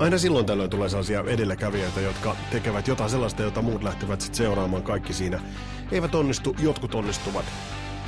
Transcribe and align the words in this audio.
aina 0.00 0.18
silloin 0.18 0.46
tällöin 0.46 0.70
tulee 0.70 0.88
sellaisia 0.88 1.24
edelläkävijöitä, 1.26 2.00
jotka 2.00 2.36
tekevät 2.50 2.88
jotain 2.88 3.10
sellaista, 3.10 3.42
jota 3.42 3.62
muut 3.62 3.82
lähtevät 3.82 4.20
sitten 4.20 4.38
seuraamaan 4.38 4.82
kaikki 4.82 5.12
siinä. 5.12 5.40
Eivät 5.92 6.14
onnistu, 6.14 6.56
jotkut 6.58 6.94
onnistuvat, 6.94 7.44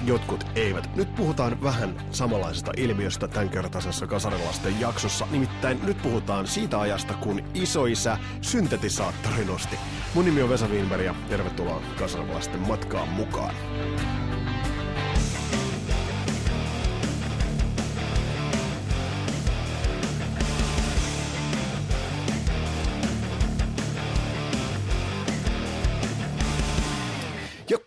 jotkut 0.04 0.46
eivät. 0.54 0.96
Nyt 0.96 1.14
puhutaan 1.14 1.62
vähän 1.62 1.96
samanlaisesta 2.10 2.72
ilmiöstä 2.76 3.28
tämänkertaisessa 3.28 4.06
kasarilasten 4.06 4.80
jaksossa. 4.80 5.26
Nimittäin 5.30 5.80
nyt 5.86 6.02
puhutaan 6.02 6.46
siitä 6.46 6.80
ajasta, 6.80 7.14
kun 7.14 7.42
isoisä 7.54 8.18
syntetisaattori 8.40 9.44
nosti. 9.44 9.76
Mun 10.14 10.24
nimi 10.24 10.42
on 10.42 10.48
Vesa 10.48 10.68
Wienberg 10.68 11.04
ja 11.04 11.14
tervetuloa 11.28 11.82
kasarilaisten 11.98 12.60
matkaan 12.60 13.08
mukaan. 13.08 13.54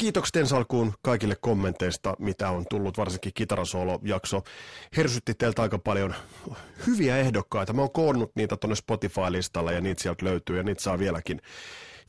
Kiitokset 0.05 0.35
ensi 0.35 0.55
alkuun 0.55 0.93
kaikille 1.01 1.35
kommenteista, 1.41 2.15
mitä 2.19 2.49
on 2.49 2.65
tullut, 2.69 2.97
varsinkin 2.97 3.31
kitarasoolo-jakso. 3.35 4.43
Hersytti 4.97 5.33
teiltä 5.33 5.61
aika 5.61 5.79
paljon 5.79 6.15
hyviä 6.87 7.17
ehdokkaita. 7.17 7.73
Mä 7.73 7.81
oon 7.81 7.91
koonnut 7.91 8.31
niitä 8.35 8.57
tuonne 8.57 8.75
Spotify-listalle 8.75 9.73
ja 9.73 9.81
niitä 9.81 10.01
sieltä 10.01 10.25
löytyy 10.25 10.57
ja 10.57 10.63
niitä 10.63 10.81
saa 10.81 10.99
vieläkin, 10.99 11.41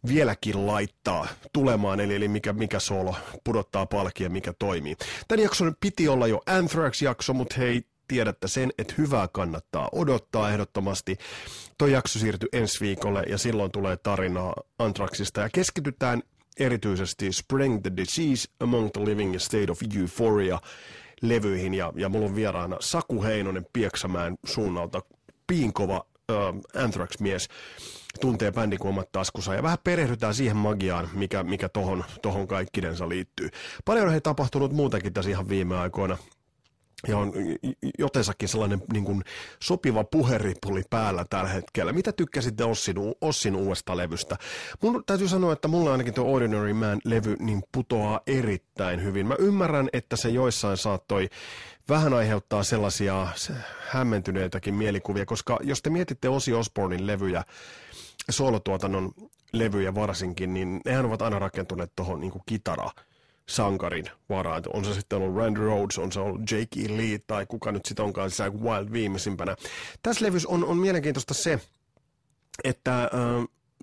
vieläkin 0.09 0.67
laittaa 0.67 1.29
tulemaan, 1.53 2.01
eli, 2.01 2.15
eli 2.15 2.29
mikä, 2.29 2.53
mikä 2.53 2.81
solo 2.81 3.15
pudottaa 3.45 3.87
palkia, 3.87 4.31
mikä 4.31 4.53
toimii. 4.59 4.97
Tämän 5.29 5.43
jakson 5.43 5.75
piti 5.81 6.09
olla 6.09 6.27
jo 6.27 6.41
Anthrax-jakso, 6.47 7.33
mutta 7.35 7.55
hei, 7.59 7.83
tiedätte 8.09 8.49
sen, 8.49 8.73
että 8.79 8.95
hyvää 8.99 9.29
kannattaa 9.29 9.89
odottaa 9.93 10.51
ehdottomasti. 10.51 11.17
Tuo 11.79 11.89
jakso 11.89 12.19
siirtyy 12.19 12.49
ensi 12.53 12.81
viikolle 12.81 13.23
ja 13.29 13.39
silloin 13.39 13.71
tulee 13.71 13.97
tarinaa 13.97 14.55
Anthraxista 14.79 15.41
ja 15.41 15.49
keskitytään 15.53 16.23
erityisesti 16.61 17.33
Spring 17.33 17.83
the 17.83 17.93
Disease 17.97 18.49
Among 18.61 18.91
the 18.91 19.05
Living 19.05 19.37
a 19.37 19.39
State 19.39 19.71
of 19.71 19.81
Euphoria 19.99 20.59
levyihin. 21.23 21.75
Ja, 21.75 21.93
ja 21.97 22.09
mulla 22.09 22.27
on 22.27 22.35
vieraana 22.35 22.77
Saku 22.81 23.23
Heinonen 23.23 23.67
Pieksämään 23.73 24.37
suunnalta 24.45 25.03
piinkova 25.47 26.07
äh, 26.31 26.83
Anthrax-mies. 26.83 27.49
Tuntee 28.21 28.53
bändin 28.53 28.79
kuin 28.79 28.89
omat 28.89 29.13
taskussa 29.13 29.55
ja 29.55 29.63
vähän 29.63 29.79
perehdytään 29.85 30.35
siihen 30.35 30.57
magiaan, 30.57 31.09
mikä, 31.13 31.43
mikä 31.43 31.69
tohon, 31.69 32.05
tohon 32.23 32.47
kaikkinensa 32.49 33.09
liittyy. 33.09 33.49
Paljon 33.85 34.07
on 34.07 34.13
he 34.13 34.21
tapahtunut 34.21 34.73
muutenkin 34.73 35.13
tässä 35.13 35.31
ihan 35.31 35.49
viime 35.49 35.79
aikoina 35.79 36.19
ja 37.09 37.19
on 37.19 37.33
jotensakin 37.99 38.49
sellainen 38.49 38.83
niin 38.93 39.05
kuin 39.05 39.25
sopiva 39.63 40.05
puheripuli 40.05 40.83
päällä 40.91 41.25
tällä 41.31 41.49
hetkellä. 41.49 41.93
Mitä 41.93 42.13
tykkäsitte 42.13 42.65
Ossin, 42.65 42.97
Ossin 43.21 43.57
uudesta 43.57 43.97
levystä? 43.97 44.37
Mun 44.83 45.03
täytyy 45.07 45.29
sanoa, 45.29 45.53
että 45.53 45.69
mulla 45.69 45.93
ainakin 45.93 46.15
tuo 46.15 46.33
Ordinary 46.35 46.73
Man-levy 46.73 47.37
niin 47.39 47.63
putoaa 47.73 48.21
erittäin 48.27 49.03
hyvin. 49.03 49.27
Mä 49.27 49.35
ymmärrän, 49.39 49.89
että 49.93 50.17
se 50.17 50.29
joissain 50.29 50.77
saattoi 50.77 51.29
vähän 51.89 52.15
aiheuttaa 52.15 52.63
sellaisia 52.63 53.27
hämmentyneitäkin 53.89 54.75
mielikuvia, 54.75 55.27
koska 55.27 55.59
jos 55.63 55.83
te 55.83 55.91
mietitte 55.91 56.29
Ossi 56.29 56.53
Osbornin 56.53 57.07
levyjä, 57.07 57.45
soolotuotannon 58.31 59.13
levyjä 59.53 59.95
varsinkin, 59.95 60.55
niin 60.55 60.81
nehän 60.85 61.07
ovat 61.07 61.23
aina 61.23 61.39
rakentuneet 61.39 61.93
tuohon 61.97 62.21
niin 62.21 62.33
kitara 62.47 62.91
sankarin 63.49 64.05
varaan. 64.29 64.63
On 64.73 64.85
se 64.85 64.95
sitten 64.95 65.19
ollut 65.19 65.37
Randy 65.37 65.61
Rhodes, 65.61 65.99
on 65.99 66.13
se 66.13 66.21
ollut 66.21 66.51
Jake 66.51 66.81
E. 66.81 66.97
Lee 66.97 67.19
tai 67.27 67.47
kuka 67.47 67.73
nyt 67.73 67.87
sitten 67.87 68.05
onkaan 68.05 68.31
Zach 68.31 68.57
Wild 68.57 68.93
viimeisimpänä. 68.93 69.57
Tässä 70.03 70.25
levyssä 70.25 70.49
on, 70.49 70.65
on 70.65 70.77
mielenkiintoista 70.77 71.35
se, 71.35 71.61
että 72.65 73.03
äh, 73.03 73.11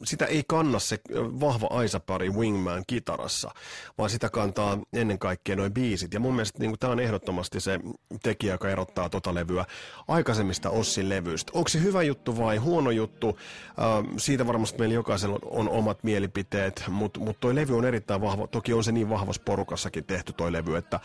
sitä 0.03 0.25
ei 0.25 0.43
kanna 0.47 0.79
se 0.79 0.99
vahva 1.15 1.67
aisapari 1.69 2.29
Wingman 2.29 2.83
kitarassa, 2.87 3.51
vaan 3.97 4.09
sitä 4.09 4.29
kantaa 4.29 4.77
ennen 4.93 5.19
kaikkea 5.19 5.55
noin 5.55 5.73
biisit. 5.73 6.13
Ja 6.13 6.19
mun 6.19 6.33
mielestä 6.33 6.59
niin 6.59 6.79
tämä 6.79 6.93
on 6.93 6.99
ehdottomasti 6.99 7.59
se 7.59 7.79
tekijä, 8.23 8.53
joka 8.53 8.69
erottaa 8.69 9.09
tota 9.09 9.33
levyä 9.33 9.65
aikaisemmista 10.07 10.69
Ossin 10.69 11.09
levyistä. 11.09 11.51
Onko 11.55 11.67
se 11.69 11.81
hyvä 11.81 12.03
juttu 12.03 12.37
vai 12.37 12.57
huono 12.57 12.91
juttu? 12.91 13.39
Äh, 13.67 14.13
siitä 14.17 14.47
varmasti 14.47 14.79
meillä 14.79 14.95
jokaisella 14.95 15.39
on 15.43 15.69
omat 15.69 16.03
mielipiteet, 16.03 16.83
mutta 16.87 17.19
mut 17.19 17.39
toi 17.39 17.55
levy 17.55 17.77
on 17.77 17.85
erittäin 17.85 18.21
vahva. 18.21 18.47
Toki 18.47 18.73
on 18.73 18.83
se 18.83 18.91
niin 18.91 19.09
vahvassa 19.09 19.41
porukassakin 19.45 20.03
tehty 20.03 20.33
toi 20.33 20.51
levy, 20.51 20.77
että 20.77 20.99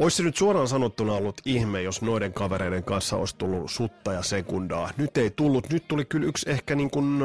olisi 0.00 0.16
se 0.16 0.22
nyt 0.22 0.36
suoraan 0.36 0.68
sanottuna 0.68 1.12
ollut 1.12 1.40
ihme, 1.44 1.82
jos 1.82 2.02
noiden 2.02 2.32
kavereiden 2.32 2.84
kanssa 2.84 3.16
olisi 3.16 3.36
tullut 3.36 3.70
sutta 3.70 4.12
ja 4.12 4.22
sekundaa. 4.22 4.90
Nyt 4.96 5.16
ei 5.16 5.30
tullut. 5.30 5.70
Nyt 5.70 5.88
tuli 5.88 6.04
kyllä 6.04 6.26
yksi 6.26 6.50
ehkä 6.50 6.74
niin 6.74 6.90
kuin, 6.90 7.20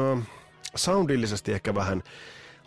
soundillisesti 0.74 1.52
ehkä 1.52 1.74
vähän 1.74 2.02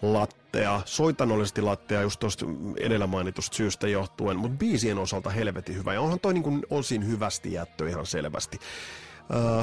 lattea, 0.01 0.81
soitanollisesti 0.85 1.61
lattea 1.61 2.01
just 2.01 2.19
tuosta 2.19 2.45
edellä 2.77 3.07
mainitusta 3.07 3.55
syystä 3.57 3.87
johtuen, 3.87 4.37
mutta 4.37 4.57
biisien 4.57 4.97
osalta 4.97 5.29
helvetin 5.29 5.75
hyvä. 5.75 5.93
Ja 5.93 6.01
onhan 6.01 6.19
toi 6.19 6.33
niin 6.33 6.43
kuin 6.43 6.65
osin 6.69 7.07
hyvästi 7.07 7.53
jättö 7.53 7.89
ihan 7.89 8.05
selvästi. 8.05 8.59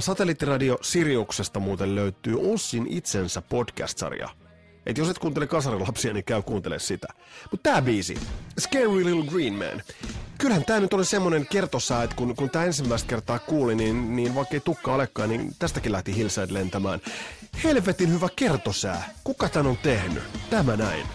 Satelliittiradio 0.00 0.78
Siriuksesta 0.80 1.60
muuten 1.60 1.94
löytyy 1.94 2.52
Ossin 2.52 2.86
itsensä 2.90 3.42
podcast-sarja. 3.42 4.28
Et 4.86 4.98
jos 4.98 5.08
et 5.08 5.18
kuuntele 5.18 5.46
kasarilapsia, 5.46 6.12
niin 6.12 6.24
käy 6.24 6.42
kuuntele 6.42 6.78
sitä. 6.78 7.08
Mutta 7.50 7.70
tää 7.70 7.82
biisi, 7.82 8.18
Scary 8.60 9.04
Little 9.04 9.30
Green 9.30 9.54
Man. 9.54 9.82
Kyllähän 10.38 10.64
tää 10.64 10.80
nyt 10.80 10.94
oli 10.94 11.04
semmonen 11.04 11.46
kertossa, 11.46 12.02
että 12.02 12.16
kun, 12.16 12.36
kun 12.36 12.50
tää 12.50 12.64
ensimmäistä 12.64 13.08
kertaa 13.08 13.38
kuuli, 13.38 13.74
niin, 13.74 14.16
niin 14.16 14.34
vaikka 14.34 14.56
ei 14.56 14.60
tukka 14.60 14.94
olekaan, 14.94 15.28
niin 15.28 15.52
tästäkin 15.58 15.92
lähti 15.92 16.16
Hillside 16.16 16.54
lentämään. 16.54 17.00
Helvetin 17.64 18.12
hyvä 18.12 18.28
kertosää. 18.36 19.10
Kuka 19.24 19.48
tän 19.48 19.66
on 19.66 19.76
tehnyt? 19.76 20.22
Tämä 20.50 20.76
näin. 20.76 21.06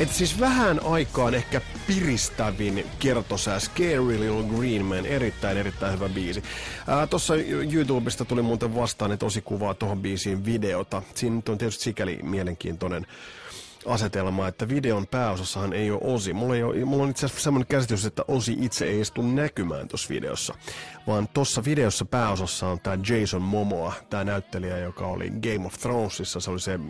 Et 0.00 0.12
siis 0.12 0.40
vähän 0.40 0.80
aikaan 0.84 1.34
ehkä 1.34 1.60
piristävin 1.86 2.86
kertosää 2.98 3.60
Scary 3.60 4.20
Little 4.20 4.56
Green 4.56 4.84
Man, 4.84 5.06
erittäin 5.06 5.56
erittäin 5.56 5.94
hyvä 5.94 6.08
biisi. 6.08 6.42
Tuossa 7.10 7.34
YouTubesta 7.72 8.24
tuli 8.24 8.42
muuten 8.42 8.74
vastaan 8.74 9.12
että 9.12 9.26
tosi 9.26 9.42
kuvaa 9.42 9.74
tuohon 9.74 10.02
biisiin 10.02 10.44
videota. 10.44 11.02
Siinä 11.14 11.42
on 11.48 11.58
tietysti 11.58 11.84
sikäli 11.84 12.18
mielenkiintoinen 12.22 13.06
asetelma, 13.86 14.48
että 14.48 14.68
videon 14.68 15.06
pääosassahan 15.06 15.72
ei 15.72 15.90
ole 15.90 16.00
Osi. 16.02 16.32
Mulla, 16.32 16.56
ei 16.56 16.62
ole, 16.62 16.84
mulla 16.84 17.02
on 17.04 17.10
itse 17.10 17.26
asiassa 17.26 17.44
semmoinen 17.44 17.66
käsitys, 17.66 18.04
että 18.04 18.24
Osi 18.28 18.56
itse 18.60 18.84
ei 18.84 19.02
tule 19.14 19.26
näkymään 19.26 19.88
tuossa 19.88 20.08
videossa. 20.08 20.54
Vaan 21.06 21.28
tuossa 21.28 21.64
videossa 21.64 22.04
pääosassa 22.04 22.68
on 22.68 22.80
tämä 22.80 22.98
Jason 23.08 23.42
Momoa, 23.42 23.92
tämä 24.10 24.24
näyttelijä, 24.24 24.78
joka 24.78 25.06
oli 25.06 25.30
Game 25.30 25.66
of 25.66 25.74
Thronesissa. 25.74 26.40
Se 26.40 26.50
oli 26.50 26.60
se 26.60 26.80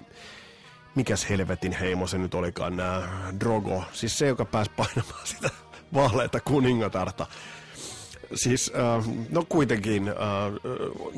mikäs 0.97 1.31
helvetin 1.31 1.73
heimo 1.73 2.07
se 2.07 2.19
nyt 2.19 2.35
olikaan, 2.35 2.77
nämä 2.77 3.09
Drogo, 3.41 3.85
siis 3.93 4.19
se, 4.19 4.27
joka 4.27 4.45
pääsi 4.45 4.71
painamaan 4.77 5.27
sitä 5.35 5.51
vaaleita 5.95 6.41
kuningatarta. 6.41 7.27
Siis, 8.35 8.73
äh, 8.75 9.05
no 9.31 9.45
kuitenkin, 9.49 10.09
äh, 10.09 10.15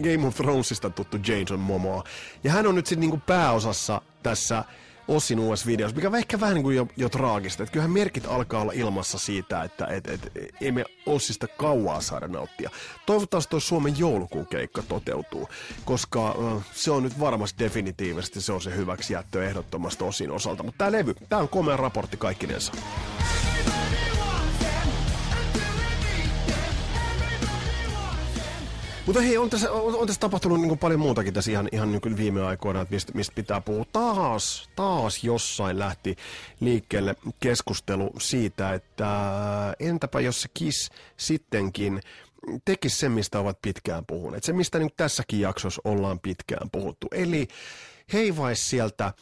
Game 0.03 0.27
of 0.27 0.35
Thronesista 0.35 0.91
tuttu 0.91 1.17
Jason 1.27 1.61
Momoa. 1.61 2.05
Ja 2.45 2.53
hän 2.53 2.67
on 2.67 2.75
nyt 2.75 2.87
sitten 2.87 3.01
niinku 3.01 3.21
pääosassa 3.27 4.03
tässä 4.23 4.65
Ossin 5.09 5.41
uudessa 5.41 5.67
videossa, 5.67 5.97
mikä 5.97 6.09
on 6.09 6.15
ehkä 6.15 6.41
vähän 6.41 6.55
niin 6.55 6.63
kuin 6.63 6.77
jo, 6.77 6.87
jo 6.97 7.09
traagista. 7.09 7.63
Että 7.63 7.73
kyllähän 7.73 7.91
merkit 7.91 8.27
alkaa 8.27 8.63
olla 8.63 8.73
ilmassa 8.73 9.19
siitä, 9.19 9.63
että 9.63 9.87
et, 9.87 10.07
et, 10.07 10.33
ei 10.61 10.73
me 10.73 10.85
Ossista 11.07 11.47
kauaa 11.49 12.01
saada 12.01 12.29
nauttia. 12.29 12.71
Toivottavasti 13.07 13.51
tuo 13.51 13.61
Suomen 13.61 13.99
joulukuun 13.99 14.47
keikka 14.47 14.83
toteutuu, 14.83 15.49
koska 15.85 16.35
se 16.73 16.91
on 16.91 17.03
nyt 17.03 17.21
varmasti 17.21 17.65
definitiivisesti 17.65 18.41
se 18.41 18.53
on 18.53 18.63
se 18.63 18.77
hyväksi 18.77 19.13
jättö 19.13 19.45
ehdottomasti 19.45 20.05
Ossin 20.05 20.31
osalta. 20.31 20.63
Mutta 20.63 20.79
tämä 20.79 20.93
levy, 20.93 21.15
tämä 21.29 21.43
on 21.43 21.49
komea 21.49 21.77
raportti 21.77 22.17
kaikkinensa. 22.17 22.73
Mutta 29.09 29.21
hei, 29.21 29.39
on 29.39 29.51
tässä, 29.51 29.73
on, 29.73 29.95
on 29.95 30.07
tässä 30.07 30.21
tapahtunut 30.21 30.61
niin 30.61 30.79
paljon 30.79 31.01
muutakin 31.01 31.35
tässä 31.35 31.51
ihan, 31.51 31.69
ihan 31.73 31.93
niin 31.93 32.17
viime 32.17 32.47
aikoina, 32.47 32.81
että 32.81 32.95
mistä, 32.95 33.13
mistä 33.15 33.33
pitää 33.35 33.61
puhua. 33.61 33.85
Taas, 33.93 34.71
taas 34.77 35.25
jossain 35.25 35.79
lähti 35.79 36.17
liikkeelle 36.61 37.17
keskustelu 37.41 38.11
siitä, 38.21 38.75
että 38.75 39.09
entäpä 39.81 40.21
jos 40.21 40.43
se 40.43 40.49
Kiss 40.55 40.91
sittenkin 41.17 42.01
tekisi 42.65 42.97
sen, 42.97 43.13
mistä 43.13 43.41
ovat 43.41 43.59
pitkään 43.63 44.05
puhuneet. 44.07 44.45
Se, 44.45 44.53
mistä 44.53 44.79
niin 44.79 44.91
tässäkin 44.97 45.41
jaksossa 45.41 45.83
ollaan 45.85 46.21
pitkään 46.21 46.71
puhuttu. 46.71 47.07
Eli 47.13 47.49
heivaisi 48.13 48.69
sieltä 48.69 49.13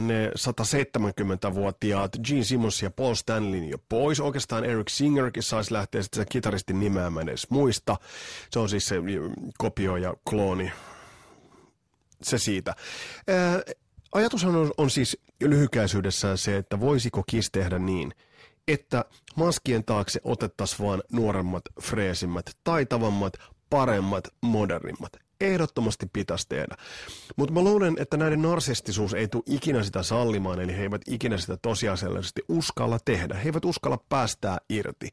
ne 0.00 0.28
170-vuotiaat 0.28 2.12
Gene 2.24 2.44
Simmons 2.44 2.82
ja 2.82 2.90
Paul 2.90 3.14
Stanley 3.14 3.64
jo 3.64 3.78
pois. 3.88 4.20
Oikeastaan 4.20 4.64
Eric 4.64 4.88
Singerkin 4.88 5.42
saisi 5.42 5.72
lähteä 5.72 6.02
sitten 6.02 6.22
se 6.22 6.28
kitaristin 6.30 6.80
nimeä 6.80 7.10
mä 7.10 7.20
edes 7.20 7.50
muista. 7.50 7.96
Se 8.50 8.58
on 8.58 8.68
siis 8.68 8.88
se 8.88 8.96
kopio 9.58 9.96
ja 9.96 10.14
klooni. 10.30 10.72
Se 12.22 12.38
siitä. 12.38 12.74
Ajatushan 14.12 14.56
on, 14.56 14.72
on 14.76 14.90
siis 14.90 15.18
lyhykäisyydessään 15.40 16.38
se, 16.38 16.56
että 16.56 16.80
voisiko 16.80 17.22
Kiss 17.26 17.50
tehdä 17.50 17.78
niin, 17.78 18.14
että 18.68 19.04
maskien 19.36 19.84
taakse 19.84 20.20
otettaisiin 20.24 20.86
vaan 20.86 21.02
nuoremmat, 21.12 21.62
freesimmät, 21.82 22.56
taitavammat, 22.64 23.32
paremmat, 23.70 24.28
modernimmat. 24.40 25.27
Ehdottomasti 25.40 26.06
pitäisi 26.12 26.46
tehdä. 26.48 26.76
Mutta 27.36 27.54
mä 27.54 27.60
luulen, 27.60 27.96
että 27.98 28.16
näiden 28.16 28.42
narsistisuus 28.42 29.14
ei 29.14 29.28
tule 29.28 29.42
ikinä 29.46 29.82
sitä 29.82 30.02
sallimaan, 30.02 30.60
eli 30.60 30.76
he 30.76 30.82
eivät 30.82 31.02
ikinä 31.08 31.38
sitä 31.38 31.56
tosiasiallisesti 31.56 32.42
uskalla 32.48 32.98
tehdä. 33.04 33.34
He 33.34 33.48
eivät 33.48 33.64
uskalla 33.64 34.04
päästää 34.08 34.58
irti. 34.68 35.08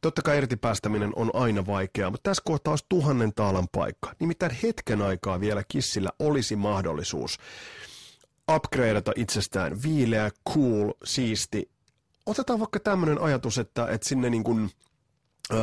Totta 0.00 0.22
kai 0.22 0.38
irti 0.38 0.56
päästäminen 0.56 1.12
on 1.16 1.30
aina 1.34 1.66
vaikeaa, 1.66 2.10
mutta 2.10 2.30
tässä 2.30 2.42
kohtaa 2.46 2.72
olisi 2.72 2.86
tuhannen 2.88 3.32
taalan 3.34 3.68
paikka. 3.72 4.12
Nimittäin 4.20 4.56
hetken 4.62 5.02
aikaa 5.02 5.40
vielä 5.40 5.62
kissillä 5.68 6.10
olisi 6.18 6.56
mahdollisuus 6.56 7.38
upgradeata 8.56 9.12
itsestään 9.16 9.82
viileä, 9.82 10.30
cool, 10.54 10.92
siisti. 11.04 11.70
Otetaan 12.26 12.58
vaikka 12.58 12.80
tämmöinen 12.80 13.20
ajatus, 13.20 13.58
että, 13.58 13.86
että 13.86 14.08
sinne 14.08 14.30
niin 14.30 14.44
kuin, 14.44 14.70
öö, 15.52 15.60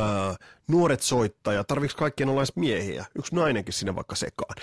nuoret 0.68 1.02
soittajat, 1.02 1.66
tarviks 1.66 1.94
kaikkien 1.94 2.28
olla 2.28 2.40
edes 2.40 2.56
miehiä, 2.56 3.06
yksi 3.18 3.34
nainenkin 3.34 3.74
sinne 3.74 3.96
vaikka 3.96 4.14
sekaan. 4.14 4.54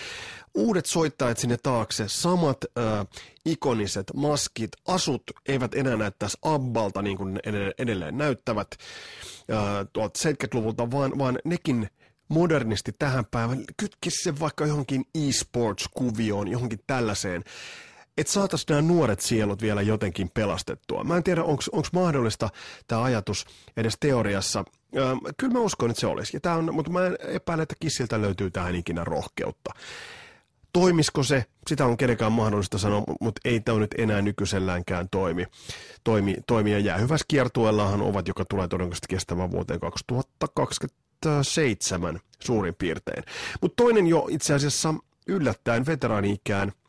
Uudet 0.53 0.85
soittajat 0.85 1.37
sinne 1.37 1.57
taakse, 1.63 2.03
samat 2.07 2.57
öö, 2.63 3.03
ikoniset 3.45 4.11
maskit, 4.15 4.71
asut 4.87 5.23
eivät 5.47 5.75
enää 5.75 5.95
näyttäisi 5.95 6.37
Abbalta 6.41 7.01
niin 7.01 7.17
kuin 7.17 7.39
edelleen 7.77 8.17
näyttävät 8.17 8.67
öö, 9.49 9.85
tuolta 9.93 10.19
70-luvulta, 10.29 10.91
vaan, 10.91 11.19
vaan 11.19 11.39
nekin 11.45 11.89
modernisti 12.29 12.91
tähän 12.99 13.25
päivään, 13.25 13.63
kytkisi 13.77 14.23
se 14.23 14.39
vaikka 14.39 14.65
johonkin 14.65 15.05
e-sports-kuvioon, 15.15 16.47
johonkin 16.47 16.79
tällaiseen 16.87 17.43
että 18.17 18.33
saataisiin 18.33 18.65
nämä 18.69 18.81
nuoret 18.81 19.19
sielut 19.19 19.61
vielä 19.61 19.81
jotenkin 19.81 20.29
pelastettua. 20.33 21.03
Mä 21.03 21.17
en 21.17 21.23
tiedä, 21.23 21.43
onko 21.43 21.63
mahdollista 21.93 22.49
tämä 22.87 23.03
ajatus 23.03 23.45
edes 23.77 23.97
teoriassa. 23.99 24.63
Öö, 24.95 25.16
kyllä 25.38 25.54
mä 25.54 25.60
uskon, 25.60 25.89
että 25.89 26.00
se 26.00 26.07
olisi. 26.07 26.36
Ja 26.36 26.39
tää 26.39 26.56
on, 26.56 26.74
mutta 26.74 26.92
mä 26.92 27.00
epäilen, 27.28 27.63
että 27.63 27.75
kissiltä 27.80 28.22
löytyy 28.22 28.51
tähän 28.51 28.75
ikinä 28.75 29.04
rohkeutta. 29.04 29.74
Toimisiko 30.74 31.24
se? 31.24 31.45
Sitä 31.68 31.86
on 31.86 31.98
kenenkään 31.98 32.31
mahdollista 32.31 32.78
sanoa, 32.78 33.04
mutta 33.22 33.42
ei 33.45 33.60
tämä 33.60 33.80
nyt 33.80 33.95
enää 33.98 34.22
nykyiselläänkään 34.22 35.07
toimi. 35.12 35.45
toimi, 36.04 36.36
toimi 36.48 36.72
ja 36.72 36.80
jäähyvässä 36.80 37.25
kiertueellahan 37.28 38.01
ovat, 38.01 38.28
joka 38.28 38.45
tulee 38.45 38.68
todennäköisesti 38.68 39.07
kestämään 39.10 39.51
vuoteen 39.51 39.80
2027 39.80 42.19
suurin 42.39 42.75
piirtein. 42.75 43.24
Mutta 43.62 43.84
toinen 43.84 44.07
jo 44.07 44.28
itse 44.30 44.54
asiassa 44.54 44.94
yllättäen 45.28 45.86
veteraani-ikään– 45.86 46.72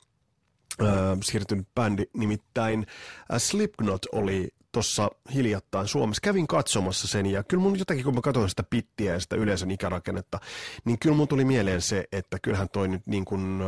äh, 0.82 1.18
siirtynyt 1.24 1.68
bändi, 1.74 2.04
nimittäin 2.16 2.86
äh, 3.32 3.38
Slipknot 3.38 4.06
oli 4.12 4.48
tuossa 4.78 5.10
hiljattain 5.34 5.88
Suomessa. 5.88 6.20
Kävin 6.20 6.46
katsomassa 6.46 7.08
sen 7.08 7.26
ja 7.26 7.44
kyllä 7.44 7.62
mun 7.62 7.78
jotakin, 7.78 8.04
kun 8.04 8.14
mä 8.14 8.20
katsoin 8.20 8.48
sitä 8.50 8.62
pittiä 8.62 9.12
ja 9.12 9.20
sitä 9.20 9.36
yleisön 9.36 9.70
ikärakennetta, 9.70 10.40
niin 10.84 10.98
kyllä 10.98 11.16
mun 11.16 11.28
tuli 11.28 11.44
mieleen 11.44 11.82
se, 11.82 12.04
että 12.12 12.38
kyllähän 12.42 12.68
toi 12.68 12.88
nyt 12.88 13.06
niin 13.06 13.24
kuin, 13.24 13.60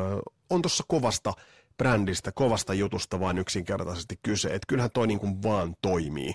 on 0.50 0.62
tuossa 0.62 0.84
kovasta 0.88 1.32
brändistä, 1.80 2.32
kovasta 2.32 2.74
jutusta 2.74 3.20
vaan 3.20 3.38
yksinkertaisesti 3.38 4.18
kyse. 4.22 4.48
Että 4.48 4.66
kyllähän 4.68 4.90
toi 4.90 5.06
niin 5.06 5.18
kuin 5.18 5.42
vaan 5.42 5.76
toimii. 5.82 6.34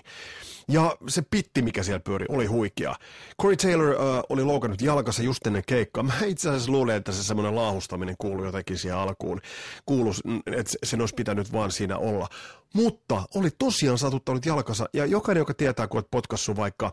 Ja 0.68 0.96
se 1.08 1.22
pitti, 1.30 1.62
mikä 1.62 1.82
siellä 1.82 2.00
pyöri, 2.00 2.26
oli 2.28 2.46
huikea. 2.46 2.94
Corey 3.42 3.56
Taylor 3.56 3.88
uh, 3.88 3.96
oli 4.28 4.44
loukannut 4.44 4.82
jalkassa 4.82 5.22
just 5.22 5.46
ennen 5.46 5.62
keikkaa. 5.66 6.02
Mä 6.02 6.12
itse 6.26 6.48
asiassa 6.48 6.72
luulen, 6.72 6.96
että 6.96 7.12
se 7.12 7.22
semmoinen 7.22 7.54
laahustaminen 7.54 8.14
kuului 8.18 8.46
jotenkin 8.46 8.78
siihen 8.78 8.98
alkuun. 8.98 9.40
Kuulu, 9.86 10.14
että 10.46 10.72
sen 10.84 11.00
olisi 11.00 11.14
pitänyt 11.14 11.52
vaan 11.52 11.72
siinä 11.72 11.98
olla. 11.98 12.28
Mutta 12.74 13.22
oli 13.34 13.50
tosiaan 13.58 13.98
satuttanut 13.98 14.46
jalkansa. 14.46 14.88
Ja 14.92 15.06
jokainen, 15.06 15.40
joka 15.40 15.54
tietää, 15.54 15.88
kun 15.88 15.98
olet 15.98 16.10
potkassu 16.10 16.56
vaikka 16.56 16.92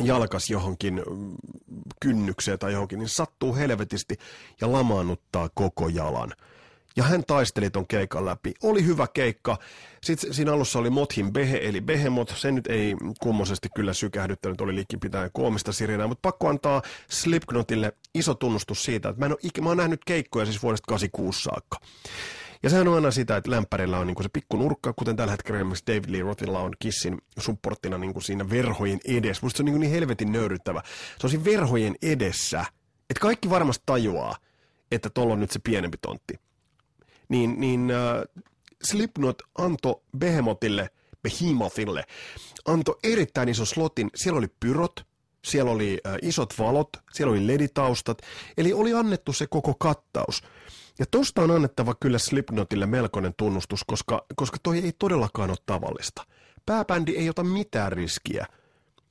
jalkas 0.00 0.50
johonkin 0.50 1.02
mm, 1.10 1.34
kynnykseen 2.00 2.58
tai 2.58 2.72
johonkin, 2.72 2.98
niin 2.98 3.08
sattuu 3.08 3.56
helvetisti 3.56 4.16
ja 4.60 4.72
lamaannuttaa 4.72 5.48
koko 5.54 5.88
jalan. 5.88 6.32
Ja 6.96 7.04
hän 7.04 7.24
taisteli 7.26 7.70
ton 7.70 7.86
keikan 7.86 8.26
läpi. 8.26 8.54
Oli 8.62 8.86
hyvä 8.86 9.06
keikka. 9.14 9.58
Sitten 10.02 10.34
siinä 10.34 10.52
alussa 10.52 10.78
oli 10.78 10.90
Mothin 10.90 11.32
Behe, 11.32 11.60
eli 11.62 11.80
Behemot. 11.80 12.34
Se 12.36 12.52
nyt 12.52 12.66
ei 12.66 12.96
kummosesti 13.20 13.68
kyllä 13.74 13.92
sykähdyttänyt, 13.92 14.60
oli 14.60 14.74
liikki 14.74 14.96
pitää 14.96 15.30
koomista 15.32 15.72
sirinää, 15.72 16.06
mutta 16.06 16.28
pakko 16.28 16.48
antaa 16.48 16.82
Slipknotille 17.10 17.92
iso 18.14 18.34
tunnustus 18.34 18.84
siitä, 18.84 19.08
että 19.08 19.20
mä, 19.20 19.26
en 19.26 19.32
ole, 19.32 19.62
mä 19.62 19.68
oon 19.68 19.76
nähnyt 19.76 20.04
keikkoja 20.06 20.46
siis 20.46 20.62
vuodesta 20.62 20.86
86 20.86 21.42
saakka. 21.42 21.78
Ja 22.62 22.70
sehän 22.70 22.88
on 22.88 22.94
aina 22.94 23.10
sitä, 23.10 23.36
että 23.36 23.50
lämpärillä 23.50 23.98
on 23.98 24.06
niinku 24.06 24.22
se 24.22 24.28
pikku 24.32 24.56
nurkka, 24.56 24.92
kuten 24.92 25.16
tällä 25.16 25.30
hetkellä 25.30 25.58
esimerkiksi 25.58 25.84
David 25.86 26.10
Lee 26.10 26.22
Rothilla 26.22 26.60
on 26.60 26.72
Kissin 26.78 27.18
supporttina 27.38 27.98
niinku 27.98 28.20
siinä 28.20 28.50
verhojen 28.50 29.00
edessä. 29.04 29.46
Musta 29.46 29.56
se 29.56 29.62
on 29.62 29.64
niinku 29.64 29.80
niin 29.80 29.90
helvetin 29.90 30.32
nöyryttävä. 30.32 30.82
Se 31.18 31.26
on 31.26 31.30
siinä 31.30 31.44
verhojen 31.44 31.96
edessä, 32.02 32.64
että 33.10 33.20
kaikki 33.20 33.50
varmasti 33.50 33.82
tajuaa, 33.86 34.36
että 34.90 35.10
tuolla 35.10 35.32
on 35.32 35.40
nyt 35.40 35.50
se 35.50 35.60
pienempi 35.64 35.98
tontti 36.02 36.34
niin, 37.32 37.60
niin 37.60 37.90
äh, 37.90 38.44
Slipknot 38.84 39.42
antoi 39.58 40.00
Behemotille, 40.18 40.90
Behemothille, 41.22 42.04
antoi 42.66 42.98
erittäin 43.02 43.48
ison 43.48 43.66
slotin. 43.66 44.10
Siellä 44.14 44.38
oli 44.38 44.48
pyrot, 44.60 45.06
siellä 45.44 45.70
oli 45.70 46.00
äh, 46.06 46.16
isot 46.22 46.54
valot, 46.58 46.88
siellä 47.12 47.30
oli 47.30 47.46
leditaustat, 47.46 48.18
eli 48.56 48.72
oli 48.72 48.94
annettu 48.94 49.32
se 49.32 49.46
koko 49.46 49.74
kattaus. 49.74 50.42
Ja 50.98 51.06
tosta 51.10 51.42
on 51.42 51.50
annettava 51.50 51.94
kyllä 51.94 52.18
Slipknotille 52.18 52.86
melkoinen 52.86 53.34
tunnustus, 53.36 53.84
koska, 53.84 54.24
koska 54.36 54.56
toi 54.62 54.78
ei 54.78 54.92
todellakaan 54.98 55.50
ole 55.50 55.58
tavallista. 55.66 56.22
Pääbändi 56.66 57.16
ei 57.16 57.28
ota 57.28 57.44
mitään 57.44 57.92
riskiä. 57.92 58.46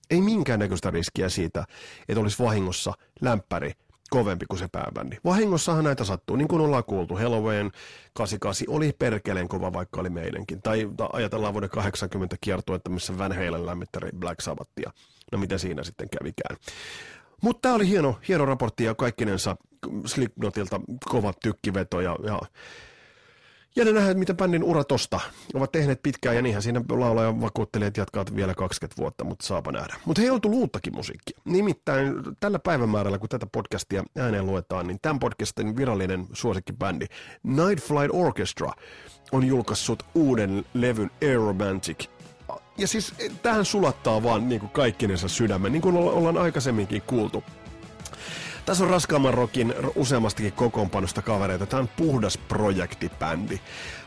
Ei 0.09 0.21
minkäännäköistä 0.21 0.91
riskiä 0.91 1.29
siitä, 1.29 1.65
että 2.09 2.19
olisi 2.19 2.43
vahingossa 2.43 2.93
lämpäri 3.21 3.71
kovempi 4.11 4.45
kuin 4.45 4.59
se 4.59 4.67
pääbändi. 4.71 5.17
Vahingossahan 5.25 5.83
näitä 5.83 6.03
sattuu, 6.03 6.35
niin 6.35 6.47
kuin 6.47 6.61
ollaan 6.61 6.83
kuultu. 6.83 7.15
Halloween 7.15 7.71
88 8.13 8.65
oli 8.69 8.93
perkeleen 8.99 9.47
kova, 9.47 9.73
vaikka 9.73 10.01
oli 10.01 10.09
meidänkin. 10.09 10.61
Tai 10.61 10.89
ajatellaan 11.13 11.53
vuoden 11.53 11.69
80 11.69 12.35
kiertuetta, 12.41 12.89
missä 12.89 13.17
Van 13.17 13.31
Halen 13.31 13.65
lämmittäri 13.65 14.09
Black 14.19 14.41
Sabbathia. 14.41 14.91
No 15.31 15.37
mitä 15.37 15.57
siinä 15.57 15.83
sitten 15.83 16.09
kävikään. 16.09 16.57
Mutta 17.41 17.61
tämä 17.61 17.75
oli 17.75 17.87
hieno, 17.87 18.19
hieno 18.27 18.45
raportti 18.45 18.83
ja 18.83 18.95
kaikkinensa 18.95 19.55
Slipknotilta 20.05 20.81
kova 21.09 21.33
tykkiveto 21.43 22.01
ja, 22.01 22.15
ja 22.23 22.39
Jännä 23.75 23.93
nähdä, 23.93 24.13
miten 24.13 24.37
bändin 24.37 24.63
ura 24.63 24.83
tosta. 24.83 25.19
Ovat 25.53 25.71
tehneet 25.71 26.03
pitkään 26.03 26.35
ja 26.35 26.41
niinhän 26.41 26.61
siinä 26.63 26.81
laulaja 26.89 27.41
vakuuttelee, 27.41 27.87
että 27.87 28.01
jatkaa 28.01 28.25
vielä 28.35 28.55
20 28.55 29.01
vuotta, 29.01 29.23
mutta 29.23 29.47
saapa 29.47 29.71
nähdä. 29.71 29.95
Mutta 30.05 30.21
he 30.21 30.31
on 30.31 30.41
tullut 30.41 30.59
uuttakin 30.59 30.95
musiikkia. 30.95 31.39
Nimittäin 31.45 32.13
tällä 32.39 32.59
päivämäärällä, 32.59 33.17
kun 33.17 33.29
tätä 33.29 33.47
podcastia 33.51 34.03
ääneen 34.17 34.45
luetaan, 34.45 34.87
niin 34.87 34.99
tämän 35.01 35.19
podcastin 35.19 35.77
virallinen 35.77 36.27
suosikkibändi 36.33 37.05
Night 37.43 37.87
Flight 37.87 38.09
Orchestra 38.13 38.71
on 39.31 39.47
julkaissut 39.47 40.03
uuden 40.15 40.65
levyn 40.73 41.11
Aeromantic. 41.21 42.07
Ja 42.77 42.87
siis 42.87 43.13
eh, 43.19 43.31
tähän 43.41 43.65
sulattaa 43.65 44.23
vaan 44.23 44.49
niin 44.49 44.59
kuin 44.59 44.69
kaikkinensa 44.71 45.27
sydämen, 45.27 45.71
niin 45.71 45.81
kuin 45.81 45.95
ollaan 45.97 46.37
aikaisemminkin 46.37 47.01
kuultu. 47.01 47.43
Tässä 48.65 48.83
on 48.83 48.89
raskaamman 48.89 49.33
rokin 49.33 49.73
useammastakin 49.95 50.53
kokoonpanosta 50.53 51.21
kavereita. 51.21 51.65
Tämä 51.65 51.81
on 51.81 51.89
puhdas 51.97 52.37
projektibändi. 52.37 53.59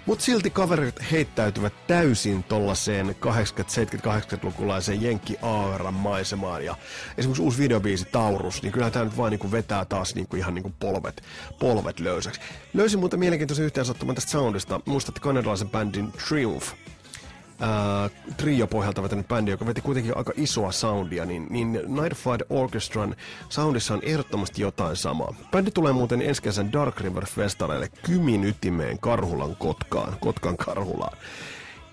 Mutta 0.06 0.24
silti 0.24 0.50
kaverit 0.50 1.10
heittäytyvät 1.12 1.72
täysin 1.86 2.44
tollaiseen 2.44 3.16
80-70-80-lukulaiseen 3.20 5.02
Jenkki 5.02 5.36
Aaran 5.42 5.94
maisemaan. 5.94 6.64
Ja 6.64 6.76
esimerkiksi 7.18 7.42
uusi 7.42 7.58
videobiisi 7.58 8.04
Taurus, 8.04 8.62
niin 8.62 8.72
kyllä 8.72 8.90
tämä 8.90 9.04
nyt 9.04 9.16
vaan 9.16 9.30
niinku 9.30 9.52
vetää 9.52 9.84
taas 9.84 10.14
niinku 10.14 10.36
ihan 10.36 10.54
niinku 10.54 10.72
polvet, 10.80 11.22
polvet 11.58 12.00
löysäksi. 12.00 12.40
Löysin 12.74 13.00
muuten 13.00 13.18
mielenkiintoisen 13.18 13.64
yhteensattoman 13.64 14.14
tästä 14.14 14.30
soundista. 14.30 14.80
Muistatte 14.84 15.20
kanadalaisen 15.20 15.70
bändin 15.70 16.12
Triumph 16.28 16.74
äh, 17.62 18.10
trio-pohjalta 18.36 19.02
vetänyt 19.02 19.28
bändi, 19.28 19.50
joka 19.50 19.66
veti 19.66 19.80
kuitenkin 19.80 20.16
aika 20.16 20.32
isoa 20.36 20.72
soundia, 20.72 21.24
niin, 21.24 21.46
niin 21.50 21.72
Night 21.72 22.14
Flight 22.14 22.42
Orchestran 22.50 23.16
soundissa 23.48 23.94
on 23.94 24.00
ehdottomasti 24.02 24.62
jotain 24.62 24.96
samaa. 24.96 25.34
Bändi 25.50 25.70
tulee 25.70 25.92
muuten 25.92 26.22
ensi 26.22 26.42
kesän 26.42 26.72
Dark 26.72 27.00
River 27.00 27.26
Festareille 27.26 27.88
Kymin 28.02 28.44
ytimeen 28.44 28.98
Karhulan 28.98 29.56
Kotkaan, 29.56 30.16
Kotkan 30.20 30.56
Karhulaan. 30.56 31.18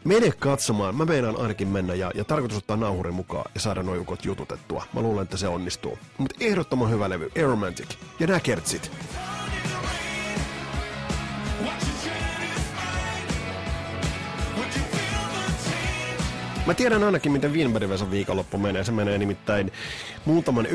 Mene 0.03 0.32
katsomaan, 0.39 0.96
mä 0.96 1.06
meinaan 1.06 1.39
ainakin 1.39 1.68
mennä 1.68 1.94
ja, 1.94 2.12
ja 2.15 2.24
tarkoitus 2.24 2.58
ottaa 2.58 2.77
nauhurin 2.77 3.13
mukaan 3.13 3.51
ja 3.53 3.60
saada 3.60 3.84
noin 3.84 4.06
jututettua. 4.24 4.84
Mä 4.94 5.01
luulen, 5.01 5.24
että 5.24 5.38
se 5.38 5.48
onnistuu. 5.48 5.98
Mutta 6.18 6.36
ehdottoman 6.39 6.89
hyvä 6.89 7.10
levy, 7.10 7.32
Aromantic. 7.44 7.88
Ja 8.20 8.27
nää 8.27 8.39
kertsit. 8.39 8.91
Mä 16.72 16.75
tiedän 16.75 17.04
ainakin, 17.04 17.32
miten 17.32 17.54
Winberg 17.54 17.90
viikonloppu 18.12 18.58
menee. 18.58 18.84
Se 18.84 18.92
menee 18.92 19.18
nimittäin 19.18 19.72
muutaman 20.25 20.66
äh, 20.66 20.72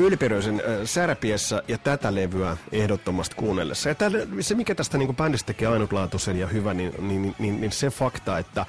särpiessä 0.85 1.63
ja 1.67 1.77
tätä 1.77 2.15
levyä 2.15 2.57
ehdottomasti 2.71 3.35
kuunnellessa. 3.35 3.89
Ja 3.89 3.95
tälle, 3.95 4.27
se, 4.39 4.55
mikä 4.55 4.75
tästä 4.75 4.97
niin 4.97 5.15
bändistä 5.15 5.47
tekee 5.47 5.67
ainutlaatuisen 5.67 6.39
ja 6.39 6.47
hyvän, 6.47 6.77
niin, 6.77 6.93
niin, 6.99 7.21
niin, 7.21 7.35
niin, 7.39 7.61
niin 7.61 7.71
se 7.71 7.89
fakta, 7.89 8.37
että 8.37 8.65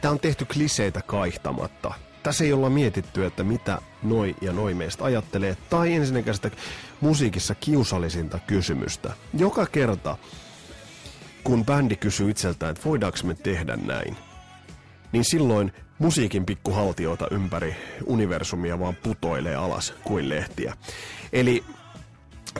tämä 0.00 0.12
on 0.12 0.20
tehty 0.20 0.44
kliseitä 0.44 1.02
kaihtamatta. 1.02 1.94
tässä 2.22 2.44
ei 2.44 2.52
olla 2.52 2.70
mietitty, 2.70 3.24
että 3.24 3.44
mitä 3.44 3.78
noi 4.02 4.36
ja 4.40 4.52
noi 4.52 4.74
meistä 4.74 5.04
ajattelee, 5.04 5.56
tai 5.70 5.92
ensinnäkään 5.94 6.34
sitä 6.34 6.50
musiikissa 7.00 7.54
kiusallisinta 7.54 8.38
kysymystä. 8.46 9.12
Joka 9.38 9.66
kerta, 9.66 10.16
kun 11.44 11.64
bändi 11.64 11.96
kysyy 11.96 12.30
itseltään, 12.30 12.70
että 12.70 12.84
voidaanko 12.84 13.18
me 13.24 13.34
tehdä 13.34 13.76
näin, 13.76 14.16
niin 15.12 15.24
silloin 15.24 15.72
musiikin 16.02 16.46
pikkuhaltioita 16.46 17.26
ympäri 17.30 17.76
universumia 18.06 18.78
vaan 18.78 18.96
putoilee 18.96 19.54
alas 19.54 19.94
kuin 20.04 20.28
lehtiä. 20.28 20.76
Eli 21.32 21.64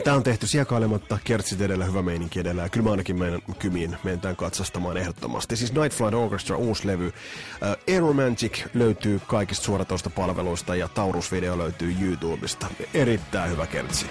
Tämä 0.03 0.15
on 0.15 0.23
tehty 0.23 0.47
siekailematta, 0.47 1.17
kertsit 1.23 1.61
edellä, 1.61 1.85
hyvä 1.85 2.01
meininki 2.01 2.39
edellä, 2.39 2.61
ja 2.61 2.69
kyllä 2.69 2.83
mä 2.83 2.91
ainakin 2.91 3.19
meidän 3.19 3.41
kymiin 3.59 3.97
mentään 4.03 4.35
katsastamaan 4.35 4.97
ehdottomasti. 4.97 5.55
Siis 5.55 5.73
Night 5.73 5.97
Flight 5.97 6.13
Orchestra, 6.13 6.57
uusi 6.57 6.87
levy. 6.87 7.07
Uh, 7.07 7.93
Aeromantic 7.93 8.65
löytyy 8.73 9.21
kaikista 9.27 9.65
suoratoista 9.65 10.09
palveluista, 10.09 10.75
ja 10.75 10.87
Taurus-video 10.87 11.57
löytyy 11.57 11.95
YouTubesta. 12.01 12.67
Erittäin 12.93 13.51
hyvä 13.51 13.67
kertsi. 13.67 14.05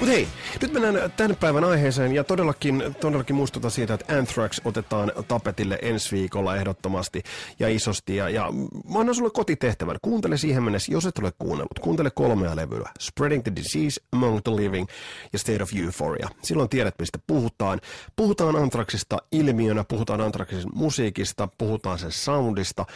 Mutta 0.00 0.12
hei, 0.12 0.28
nyt 0.62 0.72
mennään 0.72 1.12
tämän 1.16 1.36
päivän 1.36 1.64
aiheeseen 1.64 2.12
ja 2.12 2.24
todellakin, 2.24 2.94
todellakin 3.00 3.36
muistutan 3.36 3.70
siitä, 3.70 3.94
että 3.94 4.18
Anthrax 4.18 4.60
otetaan 4.64 5.12
tapetille 5.28 5.78
ensi 5.82 6.16
viikolla 6.16 6.56
ehdottomasti 6.56 7.22
ja 7.58 7.68
isosti. 7.68 8.16
Ja, 8.16 8.28
ja 8.28 8.52
mä 8.92 8.98
annan 8.98 9.14
sulle 9.14 9.30
kotitehtävän. 9.30 9.96
Kuuntele 10.02 10.36
siihen 10.36 10.62
mennessä, 10.62 10.92
jos 10.92 11.06
et 11.06 11.18
ole 11.18 11.32
kuunnellut. 11.38 11.78
Kuuntele 11.78 12.10
kolmea 12.10 12.56
levyä. 12.56 12.90
Spreading 13.00 13.42
the 13.42 13.52
Disease, 13.56 14.00
Among 14.12 14.40
the 14.44 14.56
Living 14.56 14.86
ja 15.32 15.38
State 15.38 15.62
of 15.62 15.70
Euphoria. 15.84 16.28
Silloin 16.42 16.68
tiedät, 16.68 16.94
mistä 16.98 17.18
puhutaan. 17.26 17.80
Puhutaan 18.16 18.56
Anthraxista 18.56 19.16
ilmiönä, 19.32 19.84
puhutaan 19.84 20.20
Anthraxin 20.20 20.62
musiikista, 20.74 21.48
puhutaan 21.58 21.98
sen 21.98 22.12
soundista 22.12 22.86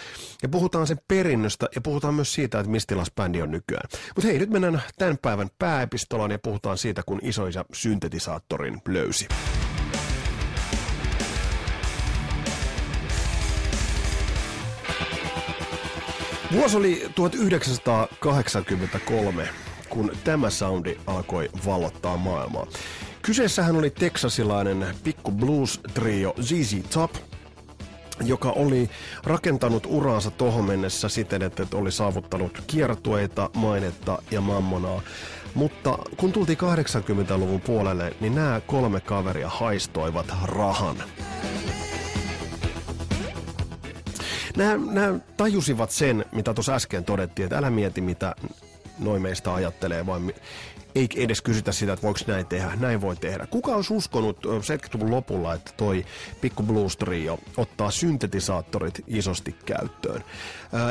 ja 0.42 0.48
puhutaan 0.48 0.86
sen 0.86 1.00
perinnöstä 1.08 1.66
ja 1.74 1.80
puhutaan 1.80 2.14
myös 2.14 2.34
siitä, 2.34 2.60
että 2.60 2.70
mistä 2.70 2.94
bändi 3.16 3.42
on 3.42 3.50
nykyään. 3.50 3.88
Mutta 4.14 4.28
hei, 4.28 4.38
nyt 4.38 4.50
mennään 4.50 4.82
tämän 4.98 5.18
päivän 5.22 5.48
pääepistolaan 5.58 6.30
ja 6.30 6.38
puhutaan 6.38 6.78
siitä, 6.78 6.91
kun 7.06 7.18
isoisa 7.22 7.64
syntetisaattorin 7.72 8.82
löysi. 8.88 9.28
Vuosi 16.52 16.76
oli 16.76 17.10
1983, 17.14 19.48
kun 19.88 20.12
tämä 20.24 20.50
soundi 20.50 20.96
alkoi 21.06 21.48
vallottaa 21.66 22.16
maailmaa. 22.16 22.66
Kyseessähän 23.22 23.76
oli 23.76 23.90
teksasilainen 23.90 24.86
pikku 25.04 25.30
blues 25.30 25.80
trio 25.94 26.34
ZZ 26.42 26.74
Top, 26.92 27.14
joka 28.24 28.50
oli 28.50 28.90
rakentanut 29.24 29.86
uraansa 29.86 30.30
tohon 30.30 30.64
mennessä 30.64 31.08
siten, 31.08 31.42
että 31.42 31.66
oli 31.74 31.92
saavuttanut 31.92 32.62
kiertueita, 32.66 33.50
mainetta 33.56 34.22
ja 34.30 34.40
mammonaa. 34.40 35.02
Mutta 35.54 35.98
kun 36.16 36.32
tultiin 36.32 36.58
80-luvun 36.58 37.60
puolelle, 37.60 38.12
niin 38.20 38.34
nämä 38.34 38.60
kolme 38.66 39.00
kaveria 39.00 39.48
haistoivat 39.48 40.26
rahan. 40.44 40.96
Nämä, 44.56 44.92
nämä 44.92 45.18
tajusivat 45.36 45.90
sen, 45.90 46.24
mitä 46.32 46.54
tuossa 46.54 46.74
äsken 46.74 47.04
todettiin, 47.04 47.44
että 47.44 47.58
älä 47.58 47.70
mieti, 47.70 48.00
mitä 48.00 48.34
noin 48.98 49.22
meistä 49.22 49.54
ajattelee, 49.54 50.06
vaan 50.06 50.32
ei 50.94 51.08
edes 51.16 51.42
kysytä 51.42 51.72
sitä, 51.72 51.92
että 51.92 52.02
voiko 52.02 52.20
näin 52.26 52.46
tehdä. 52.46 52.72
Näin 52.80 53.00
voi 53.00 53.16
tehdä. 53.16 53.46
Kuka 53.46 53.74
olisi 53.74 53.94
uskonut 53.94 54.38
70-luvun 54.46 55.10
lopulla, 55.10 55.54
että 55.54 55.70
toi 55.76 56.04
Pikku 56.40 56.62
Blues 56.62 56.96
Trio 56.96 57.38
ottaa 57.56 57.90
syntetisaattorit 57.90 59.00
isosti 59.06 59.56
käyttöön? 59.64 60.24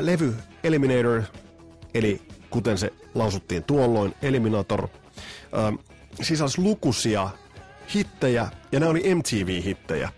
Levy 0.02 0.36
Eliminator, 0.64 1.22
eli 1.94 2.22
kuten 2.52 2.78
se 2.78 2.94
lausuttiin 3.16 3.64
tuolloin, 3.64 4.14
Eliminator, 4.22 4.88
ää, 5.54 5.74
sisälsi 6.22 6.62
lukuisia 6.62 7.30
hittejä, 7.94 8.48
ja 8.72 8.80
nämä 8.80 8.90
oli 8.90 9.16
MTV-hittejä. 9.16 10.10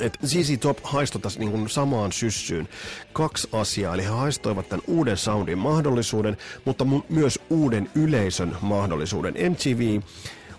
Et 0.00 0.18
ZZ 0.26 0.58
Top 0.60 0.78
haistoi 0.82 1.20
tässä 1.20 1.40
niin 1.40 1.68
samaan 1.68 2.12
syssyyn 2.12 2.68
kaksi 3.12 3.48
asiaa, 3.52 3.94
eli 3.94 4.02
he 4.02 4.08
haistoivat 4.08 4.68
tämän 4.68 4.84
uuden 4.86 5.16
soundin 5.16 5.58
mahdollisuuden, 5.58 6.36
mutta 6.64 6.84
mu- 6.84 7.04
myös 7.08 7.40
uuden 7.50 7.90
yleisön 7.94 8.56
mahdollisuuden. 8.60 9.34
MTV 9.50 10.00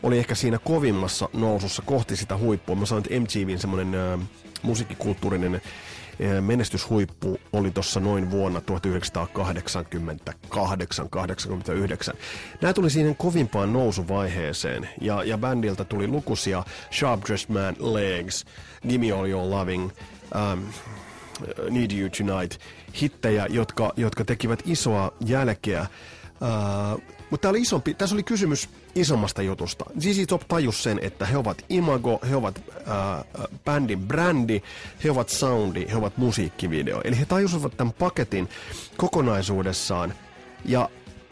oli 0.03 0.17
ehkä 0.17 0.35
siinä 0.35 0.59
kovimmassa 0.59 1.29
nousussa 1.33 1.81
kohti 1.85 2.15
sitä 2.15 2.37
huippua. 2.37 2.75
Mä 2.75 2.85
sanoin, 2.85 3.05
että 3.05 3.19
MTVn 3.19 3.59
semmoinen 3.59 4.19
musiikkikulttuurinen 4.61 5.61
menestyshuippu 6.41 7.39
oli 7.53 7.71
tuossa 7.71 7.99
noin 7.99 8.31
vuonna 8.31 8.59
1988-89. 8.59 8.63
Nämä 12.61 12.73
tuli 12.73 12.89
siinä 12.89 13.13
kovimpaan 13.13 13.73
nousuvaiheeseen 13.73 14.89
ja, 15.01 15.23
ja 15.23 15.37
bändiltä 15.37 15.83
tuli 15.83 16.07
lukuisia 16.07 16.63
Sharp 16.91 17.21
Dressed 17.27 17.49
Man, 17.53 17.75
Legs, 17.93 18.45
Gimme 18.89 19.11
All 19.11 19.29
Your 19.29 19.49
Loving, 19.49 19.89
um, 20.53 20.63
Need 21.69 21.91
You 21.91 22.09
Tonight, 22.09 22.61
hittejä, 23.01 23.47
jotka, 23.49 23.93
jotka 23.97 24.25
tekivät 24.25 24.63
isoa 24.65 25.11
jälkeä. 25.25 25.85
Uh, 26.41 27.16
mutta 27.29 27.49
oli 27.49 27.61
isompi, 27.61 27.93
tässä 27.93 28.15
oli 28.15 28.23
kysymys 28.23 28.69
isommasta 28.95 29.41
jutusta. 29.41 29.85
ZZ 29.99 30.27
Top 30.27 30.41
tajus 30.47 30.83
sen, 30.83 30.99
että 31.01 31.25
he 31.25 31.37
ovat 31.37 31.65
imago, 31.69 32.19
he 32.29 32.35
ovat 32.35 32.61
äh, 32.77 33.45
bändin 33.65 34.07
brändi, 34.07 34.61
he 35.03 35.11
ovat 35.11 35.29
soundi, 35.29 35.85
he 35.89 35.95
ovat 35.95 36.17
musiikkivideo. 36.17 37.01
Eli 37.03 37.19
he 37.19 37.25
tajusivat 37.25 37.77
tämän 37.77 37.93
paketin 37.93 38.49
kokonaisuudessaan. 38.97 40.13
Ja 40.65 40.89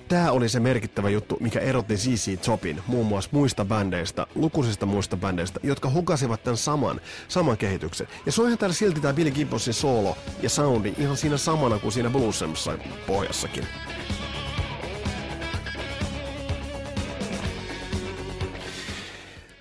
tämä 0.08 0.32
oli 0.32 0.50
se 0.50 0.60
merkittävä 0.60 1.10
juttu, 1.10 1.38
mikä 1.40 1.60
erotti 1.60 1.98
ZZ 1.98 2.28
Topin 2.46 2.82
muun 2.88 3.06
muassa 3.06 3.30
muista 3.34 3.66
bändeistä, 3.66 4.28
lukuisista 4.36 4.86
muista 4.86 5.18
bändeistä, 5.18 5.60
jotka 5.64 5.90
hukasivat 5.90 6.44
tämän 6.44 6.58
saman, 6.58 7.02
saman 7.28 7.58
kehityksen. 7.58 8.08
Ja 8.26 8.32
soihan 8.32 8.58
täällä 8.58 8.76
silti 8.76 9.02
tämä 9.02 9.14
Billy 9.14 9.32
Gibbonsin 9.32 9.74
solo 9.74 10.18
ja 10.42 10.50
soundi 10.50 10.94
ihan 10.98 11.18
siinä 11.18 11.38
samana 11.38 11.80
kuin 11.80 11.92
siinä 11.92 12.10
Bluesemassa 12.10 12.78
pohjassakin. 13.08 13.68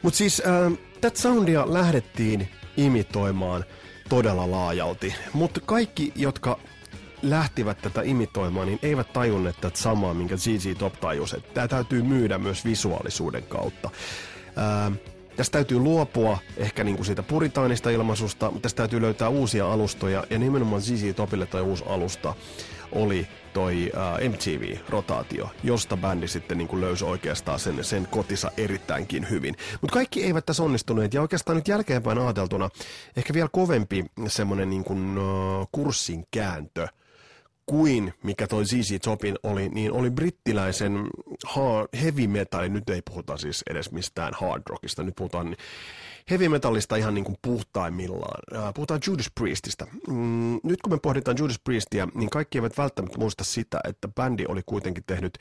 Mutta 0.04 0.16
siis 0.16 0.42
äh, 0.46 0.78
tätä 1.00 1.20
soundia 1.20 1.72
lähdettiin 1.72 2.48
imitoimaan 2.76 3.64
todella 4.08 4.50
laajalti, 4.50 5.14
mutta 5.32 5.60
kaikki, 5.60 6.12
jotka 6.16 6.58
lähtivät 7.22 7.78
tätä 7.82 8.02
imitoimaan, 8.02 8.66
niin 8.66 8.78
eivät 8.82 9.12
tajunneet 9.12 9.56
tätä 9.60 9.78
samaa, 9.78 10.14
minkä 10.14 10.36
ZZ 10.36 10.78
Top 10.78 11.00
tajus, 11.00 11.34
että 11.34 11.54
tämä 11.54 11.68
täytyy 11.68 12.02
myydä 12.02 12.38
myös 12.38 12.64
visuaalisuuden 12.64 13.42
kautta. 13.42 13.90
Ää, 14.56 14.92
tässä 15.36 15.52
täytyy 15.52 15.78
luopua 15.78 16.38
ehkä 16.56 16.84
niin 16.84 16.96
kuin 16.96 17.06
siitä 17.06 17.22
puritaanista 17.22 17.90
ilmaisusta, 17.90 18.50
mutta 18.50 18.62
tässä 18.62 18.76
täytyy 18.76 19.00
löytää 19.00 19.28
uusia 19.28 19.72
alustoja, 19.72 20.24
ja 20.30 20.38
nimenomaan 20.38 20.82
ZZ 20.82 21.16
Topille 21.16 21.46
toi 21.46 21.62
uusi 21.62 21.84
alusta 21.86 22.34
oli 22.92 23.28
toi 23.54 23.90
uh, 23.94 24.00
äh, 24.00 24.30
MTV-rotaatio, 24.30 25.50
josta 25.62 25.96
bändi 25.96 26.28
sitten 26.28 26.58
niin 26.58 26.68
kuin 26.68 26.80
löysi 26.80 27.04
oikeastaan 27.04 27.58
sen, 27.60 27.84
sen 27.84 28.08
kotisa 28.10 28.50
erittäinkin 28.56 29.30
hyvin. 29.30 29.56
Mutta 29.80 29.94
kaikki 29.94 30.24
eivät 30.24 30.46
tässä 30.46 30.62
onnistuneet, 30.62 31.14
ja 31.14 31.20
oikeastaan 31.22 31.56
nyt 31.56 31.68
jälkeenpäin 31.68 32.18
ajateltuna 32.18 32.70
ehkä 33.16 33.34
vielä 33.34 33.48
kovempi 33.52 34.04
semmoinen 34.26 34.70
niin 34.70 34.84
kuin, 34.84 35.18
uh, 35.18 35.68
kurssin 35.72 36.24
kääntö, 36.30 36.88
kuin 37.66 38.14
mikä 38.22 38.46
toi 38.46 38.64
ZZ 38.64 38.92
Topin 39.04 39.38
oli, 39.42 39.68
niin 39.68 39.92
oli 39.92 40.10
brittiläisen 40.10 41.06
hard, 41.46 41.88
heavy 42.02 42.26
metal, 42.26 42.68
nyt 42.68 42.90
ei 42.90 43.02
puhuta 43.02 43.36
siis 43.36 43.62
edes 43.70 43.92
mistään 43.92 44.32
hard 44.40 44.62
rockista, 44.68 45.02
nyt 45.02 45.16
puhutaan 45.16 45.56
heavy 46.30 46.48
metallista 46.48 46.96
ihan 46.96 47.14
niin 47.14 47.24
kuin 47.24 47.36
puhtaimmillaan. 47.42 48.64
Äh, 48.64 48.74
puhutaan 48.74 49.00
Judas 49.06 49.30
Priestistä. 49.34 49.86
Mm, 50.08 50.53
nyt 50.64 50.82
kun 50.82 50.92
me 50.92 50.98
pohditaan 51.02 51.36
Judas 51.38 51.60
Priestia, 51.64 52.08
niin 52.14 52.30
kaikki 52.30 52.58
eivät 52.58 52.78
välttämättä 52.78 53.18
muista 53.18 53.44
sitä, 53.44 53.80
että 53.84 54.08
bändi 54.08 54.44
oli 54.48 54.62
kuitenkin 54.66 55.04
tehnyt 55.06 55.38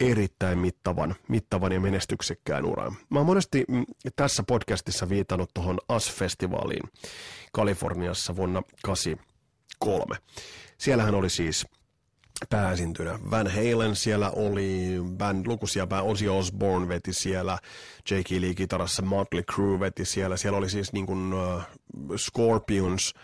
erittäin 0.00 0.58
mittavan, 0.58 1.14
mittavan 1.28 1.72
ja 1.72 1.80
menestyksekkään 1.80 2.64
uran. 2.64 2.96
Mä 3.10 3.18
oon 3.18 3.26
monesti 3.26 3.64
mm, 3.68 3.84
tässä 4.16 4.42
podcastissa 4.42 5.08
viitannut 5.08 5.50
tuohon 5.54 5.78
AS-festivaaliin 5.88 6.88
Kaliforniassa 7.52 8.36
vuonna 8.36 8.62
1983. 8.62 10.16
Siellähän 10.78 11.14
oli 11.14 11.30
siis 11.30 11.66
pääsintynä. 12.50 13.18
Van 13.30 13.46
Halen 13.46 13.96
siellä 13.96 14.30
oli, 14.30 14.96
band, 15.18 15.46
lukuisia 15.46 15.86
band, 15.86 16.10
Ozzy 16.10 16.28
Osbourne 16.28 16.88
veti 16.88 17.12
siellä, 17.12 17.58
Jake 18.10 18.40
Lee 18.40 18.54
kitarassa, 18.54 19.02
Motley 19.02 19.42
Crue 19.42 19.80
veti 19.80 20.04
siellä, 20.04 20.36
siellä 20.36 20.58
oli 20.58 20.70
siis 20.70 20.92
niin 20.92 21.06
kuin, 21.06 21.34
uh, 21.34 21.62
Scorpions, 22.16 23.14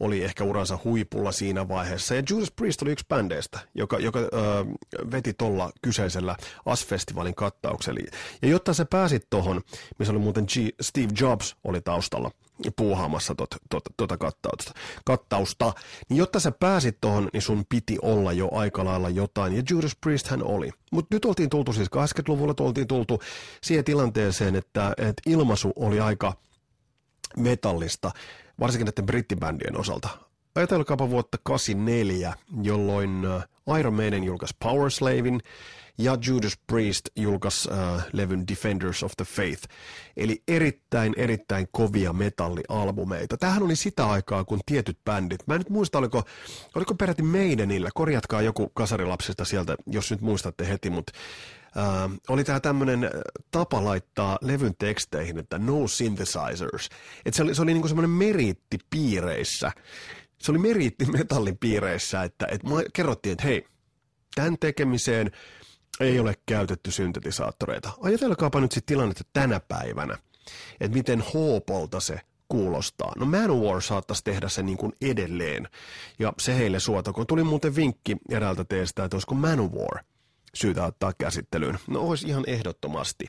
oli 0.00 0.24
ehkä 0.24 0.44
uransa 0.44 0.78
huipulla 0.84 1.32
siinä 1.32 1.68
vaiheessa. 1.68 2.14
Ja 2.14 2.22
Judas 2.30 2.50
Priest 2.50 2.82
oli 2.82 2.92
yksi 2.92 3.04
bändeistä, 3.08 3.58
joka, 3.74 3.98
joka 3.98 4.18
uh, 4.20 4.26
veti 5.10 5.34
tuolla 5.34 5.72
kyseisellä 5.82 6.36
AS-festivaalin 6.66 7.34
kattauksella. 7.34 8.00
Ja 8.42 8.48
jotta 8.48 8.74
se 8.74 8.84
pääsit 8.84 9.26
tuohon, 9.30 9.60
missä 9.98 10.12
oli 10.12 10.20
muuten 10.20 10.44
G, 10.44 10.50
Steve 10.80 11.12
Jobs 11.20 11.56
oli 11.64 11.80
taustalla– 11.80 12.30
puuhaamassa 12.76 13.34
tuota 13.34 13.56
tot, 13.70 13.82
tota 13.96 14.16
kattausta, 14.16 14.72
kattausta. 15.04 15.72
Niin 16.08 16.18
jotta 16.18 16.40
sä 16.40 16.52
pääsit 16.52 17.00
tuohon, 17.00 17.28
niin 17.32 17.42
sun 17.42 17.64
piti 17.68 17.98
olla 18.02 18.32
jo 18.32 18.48
aika 18.52 18.84
lailla 18.84 19.08
jotain, 19.08 19.56
ja 19.56 19.62
Judas 19.70 19.96
Priest 20.00 20.26
hän 20.26 20.42
oli. 20.42 20.70
Mutta 20.92 21.14
nyt 21.14 21.24
oltiin 21.24 21.50
tultu 21.50 21.72
siis 21.72 21.88
80-luvulla, 21.88 22.54
oltiin 22.60 22.86
tultu 22.86 23.22
siihen 23.62 23.84
tilanteeseen, 23.84 24.56
että, 24.56 24.90
että 24.90 25.22
ilmaisu 25.26 25.72
oli 25.76 26.00
aika 26.00 26.32
metallista, 27.36 28.10
varsinkin 28.60 28.86
näiden 28.86 29.06
brittibändien 29.06 29.80
osalta. 29.80 30.08
Ajatelkaapa 30.54 31.10
vuotta 31.10 31.38
84, 31.42 32.34
jolloin 32.62 33.24
äh, 33.24 33.78
Iron 33.78 33.94
Maiden 33.94 34.24
julkaisi 34.24 34.56
Power 34.58 34.90
Slavin, 34.90 35.40
ja 35.98 36.18
Judas 36.26 36.58
Priest 36.66 37.08
julkaisi 37.16 37.68
äh, 37.72 38.06
levyn 38.12 38.48
Defenders 38.48 39.02
of 39.02 39.12
the 39.16 39.24
Faith. 39.24 39.68
Eli 40.16 40.42
erittäin, 40.48 41.14
erittäin 41.16 41.68
kovia 41.70 42.12
metallialbumeita. 42.12 43.36
Tähän 43.36 43.62
oli 43.62 43.76
sitä 43.76 44.06
aikaa, 44.10 44.44
kun 44.44 44.60
tietyt 44.66 44.98
bändit, 45.04 45.46
mä 45.46 45.54
en 45.54 45.60
nyt 45.60 45.70
muista, 45.70 45.98
oliko, 45.98 46.22
oliko 46.74 46.94
peräti 46.94 47.22
Maidenillä, 47.22 47.90
korjatkaa 47.94 48.42
joku 48.42 48.68
kasarilapsista 48.68 49.44
sieltä, 49.44 49.76
jos 49.86 50.10
nyt 50.10 50.20
muistatte 50.20 50.68
heti, 50.68 50.90
mutta 50.90 51.12
Uh, 51.76 52.12
oli 52.28 52.44
tämä 52.44 52.60
tämmöinen 52.60 53.10
tapa 53.50 53.84
laittaa 53.84 54.38
levyn 54.40 54.74
teksteihin, 54.78 55.38
että 55.38 55.58
no 55.58 55.88
synthesizers. 55.88 56.88
Et 57.24 57.34
se 57.34 57.42
oli, 57.42 57.54
se 57.54 57.62
oli 57.62 57.72
niinku 57.72 57.88
semmoinen 57.88 58.10
meriitti 58.10 58.78
piireissä. 58.90 59.72
Se 60.38 60.52
oli 60.52 60.58
meriitti 60.58 61.04
metallin 61.04 61.58
piireissä, 61.58 62.22
että 62.22 62.46
et 62.50 62.60
kerrottiin, 62.92 63.32
että 63.32 63.44
hei, 63.44 63.66
tämän 64.34 64.56
tekemiseen 64.60 65.30
ei 66.00 66.20
ole 66.20 66.34
käytetty 66.46 66.90
syntetisaattoreita. 66.90 67.92
Ajatelkaapa 68.00 68.60
nyt 68.60 68.72
sitten 68.72 68.94
tilannetta 68.94 69.24
tänä 69.32 69.60
päivänä, 69.60 70.18
että 70.80 70.96
miten 70.96 71.24
hoopolta 71.34 72.00
se 72.00 72.20
kuulostaa. 72.48 73.12
No 73.16 73.26
Manowar 73.26 73.82
saattaisi 73.82 74.24
tehdä 74.24 74.48
sen 74.48 74.66
niin 74.66 74.78
kuin 74.78 74.92
edelleen, 75.00 75.68
ja 76.18 76.32
se 76.38 76.56
heille 76.56 76.80
suotakoon. 76.80 77.26
Tuli 77.26 77.44
muuten 77.44 77.76
vinkki 77.76 78.16
eräältä 78.30 78.64
teistä, 78.64 79.04
että 79.04 79.16
olisiko 79.16 79.34
Manowar 79.34 80.04
syytä 80.56 80.84
ottaa 80.84 81.12
käsittelyyn. 81.18 81.78
No 81.86 82.00
olisi 82.00 82.28
ihan 82.28 82.44
ehdottomasti. 82.46 83.26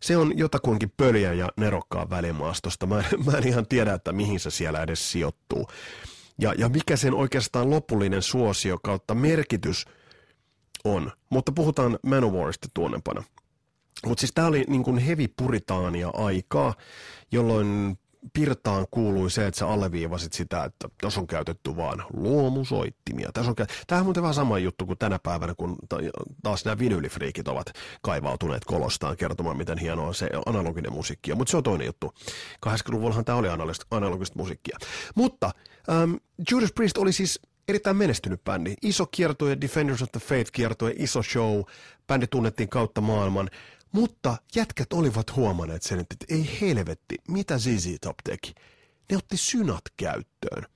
Se 0.00 0.16
on 0.16 0.38
jotakuinkin 0.38 0.92
pöliä 0.96 1.32
ja 1.32 1.48
nerokkaan 1.56 2.10
välimaastosta. 2.10 2.86
Mä, 2.86 3.04
mä 3.26 3.38
en 3.38 3.48
ihan 3.48 3.66
tiedä, 3.66 3.94
että 3.94 4.12
mihin 4.12 4.40
se 4.40 4.50
siellä 4.50 4.82
edes 4.82 5.12
sijoittuu. 5.12 5.68
Ja, 6.40 6.54
ja 6.58 6.68
mikä 6.68 6.96
sen 6.96 7.14
oikeastaan 7.14 7.70
lopullinen 7.70 8.22
suosio 8.22 8.78
kautta 8.82 9.14
merkitys– 9.14 9.84
on. 10.86 11.12
Mutta 11.30 11.52
puhutaan 11.52 11.98
Manowarista 12.02 12.68
tuonnepana. 12.74 13.24
Mutta 14.06 14.20
siis 14.20 14.32
tämä 14.34 14.48
oli 14.48 14.64
niin 14.68 14.82
kuin 14.84 14.98
heavy 14.98 15.28
puritaania 15.36 16.10
aikaa, 16.14 16.74
jolloin 17.32 17.98
Pirtaan 18.32 18.86
kuului 18.90 19.30
se, 19.30 19.46
että 19.46 19.58
sä 19.58 19.68
alleviivasit 19.68 20.32
sitä, 20.32 20.64
että 20.64 20.88
tässä 21.00 21.20
on 21.20 21.26
käytetty 21.26 21.76
vaan 21.76 22.04
luomusoittimia. 22.12 23.30
Tässä 23.34 23.50
on 23.50 23.56
kä- 23.60 23.72
Tämähän 23.86 24.02
on 24.02 24.06
muuten 24.06 24.22
vähän 24.22 24.34
sama 24.34 24.58
juttu 24.58 24.86
kuin 24.86 24.98
tänä 24.98 25.18
päivänä, 25.18 25.54
kun 25.54 25.76
taas 26.42 26.64
nämä 26.64 26.78
vinylifriikit 26.78 27.48
ovat 27.48 27.66
kaivautuneet 28.02 28.64
kolostaan 28.64 29.16
kertomaan, 29.16 29.56
miten 29.56 29.78
hienoa 29.78 30.12
se 30.12 30.30
analoginen 30.46 30.92
musiikki 30.92 31.32
on. 31.32 31.38
Mutta 31.38 31.50
se 31.50 31.56
on 31.56 31.62
toinen 31.62 31.86
juttu. 31.86 32.14
80-luvullahan 32.66 33.24
tämä 33.24 33.38
oli 33.38 33.48
analogista 33.90 34.38
musiikkia. 34.38 34.78
Mutta 35.14 35.50
um, 36.02 36.20
Judas 36.50 36.72
Priest 36.72 36.98
oli 36.98 37.12
siis 37.12 37.40
erittäin 37.68 37.96
menestynyt 37.96 38.44
bändi. 38.44 38.74
Iso 38.82 39.06
kiertue, 39.06 39.56
Defenders 39.60 40.02
of 40.02 40.12
the 40.12 40.20
Faith 40.20 40.52
kiertue, 40.52 40.94
iso 40.96 41.22
show, 41.22 41.62
bändi 42.06 42.26
tunnettiin 42.26 42.68
kautta 42.68 43.00
maailman, 43.00 43.50
mutta 43.96 44.36
jätkät 44.54 44.92
olivat 44.92 45.36
huomanneet 45.36 45.82
sen, 45.82 46.00
että 46.00 46.16
ei 46.28 46.58
helvetti, 46.60 47.16
mitä 47.28 47.58
ZZ 47.58 47.86
Top 48.00 48.16
teki. 48.24 48.54
Ne 49.10 49.16
otti 49.16 49.36
synat 49.36 49.82
käyttöön. 49.96 50.66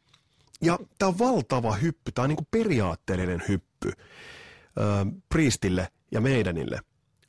Ja 0.63 0.79
tämä 0.99 1.09
on 1.09 1.19
valtava 1.19 1.75
hyppy, 1.75 2.13
tämä 2.13 2.25
on 2.25 2.29
niin 2.29 2.37
kuin 2.37 2.49
periaatteellinen 2.51 3.43
hyppy 3.49 3.89
äh, 3.89 5.07
Priestille 5.29 5.89
ja 6.13 6.21
meidänille 6.21 6.81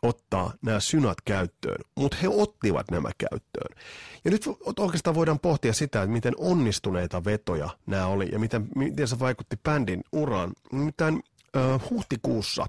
ottaa 0.01 0.53
nämä 0.61 0.79
synat 0.79 1.21
käyttöön, 1.25 1.81
mutta 1.95 2.17
he 2.21 2.29
ottivat 2.29 2.91
nämä 2.91 3.09
käyttöön. 3.17 3.75
Ja 4.25 4.31
nyt 4.31 4.45
oikeastaan 4.79 5.15
voidaan 5.15 5.39
pohtia 5.39 5.73
sitä, 5.73 6.01
että 6.01 6.13
miten 6.13 6.33
onnistuneita 6.37 7.25
vetoja 7.25 7.69
nämä 7.85 8.05
oli 8.05 8.29
ja 8.31 8.39
miten, 8.39 8.67
miten 8.75 9.07
se 9.07 9.19
vaikutti 9.19 9.59
bändin 9.63 10.03
uraan. 10.11 10.53
Nimittäin 10.71 11.23
huhtikuussa 11.89 12.65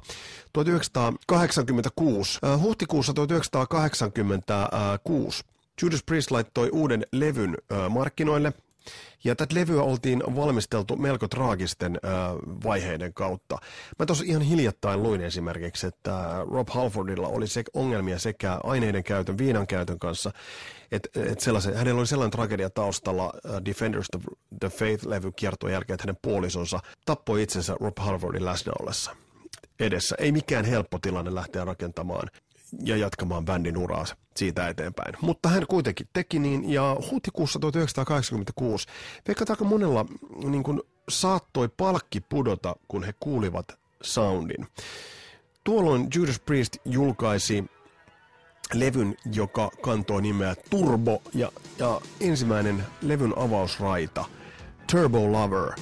1986, 0.53 2.39
uh, 2.43 2.63
huhtikuussa 2.63 3.15
1986 3.15 5.45
Judas 5.83 6.03
Priest 6.03 6.31
laittoi 6.31 6.71
uuden 6.73 7.07
levyn 7.13 7.57
markkinoille, 7.89 8.53
ja 9.25 9.37
tätä 9.37 9.55
levyä 9.55 9.83
oltiin 9.83 10.23
valmisteltu 10.37 10.97
melko 10.97 11.29
traagisten 11.29 12.01
äh, 12.05 12.11
vaiheiden 12.65 13.15
kautta. 13.15 13.59
Mä 13.99 14.07
tuossa 14.07 14.25
ihan 14.27 14.43
hiljattain 14.43 15.03
luin 15.03 15.21
esimerkiksi, 15.21 15.87
että 15.87 16.45
Rob 16.51 16.69
Halfordilla 16.69 17.29
oli 17.29 17.47
se 17.47 17.63
ongelmia 17.75 18.19
sekä 18.19 18.59
aineiden 18.65 19.05
käytön, 19.05 19.39
viinan 19.39 19.67
käytön 19.67 19.99
kanssa, 19.99 20.33
että 20.93 21.09
et 21.15 21.45
hänellä 21.75 21.99
oli 21.99 22.07
sellainen 22.07 22.31
tragedia 22.31 22.71
taustalla 22.71 23.33
uh, 23.45 23.65
Defenders 23.65 24.07
of 24.17 24.23
the 24.61 24.69
Faith-levy 24.69 25.33
kiertoon 25.37 25.73
jälkeen, 25.73 25.95
että 25.95 26.05
hänen 26.07 26.19
puolisonsa 26.23 26.81
tappoi 27.05 27.43
itsensä 27.43 27.77
Rob 27.81 27.99
Halfordin 27.99 28.45
läsnä 28.45 28.73
ollessa 28.81 29.17
edessä. 29.81 30.17
Ei 30.19 30.33
mikään 30.33 30.65
helppo 30.65 30.99
tilanne 30.99 31.35
lähteä 31.35 31.65
rakentamaan 31.65 32.29
ja 32.85 32.97
jatkamaan 32.97 33.45
bändin 33.45 33.77
uraa 33.77 34.05
siitä 34.37 34.69
eteenpäin. 34.69 35.15
Mutta 35.21 35.49
hän 35.49 35.67
kuitenkin 35.67 36.09
teki 36.13 36.39
niin, 36.39 36.73
ja 36.73 36.97
huhtikuussa 37.11 37.59
1986 37.59 38.89
vaikka 39.29 39.45
aika 39.49 39.65
monella 39.65 40.07
niin 40.45 40.63
kuin, 40.63 40.83
saattoi 41.09 41.69
palkki 41.77 42.21
pudota, 42.21 42.77
kun 42.89 43.05
he 43.05 43.15
kuulivat 43.21 43.67
soundin. 44.03 44.67
Tuolloin 45.65 46.09
Judas 46.15 46.41
Priest 46.41 46.77
julkaisi 46.85 47.65
levyn, 48.75 49.17
joka 49.33 49.71
kantoi 49.83 50.23
nimeä 50.23 50.55
Turbo, 50.71 51.23
ja, 51.35 51.53
ja 51.79 52.01
ensimmäinen 52.21 52.85
levyn 53.03 53.39
avausraita, 53.39 54.25
Turbo 54.93 55.33
Lover, 55.33 55.73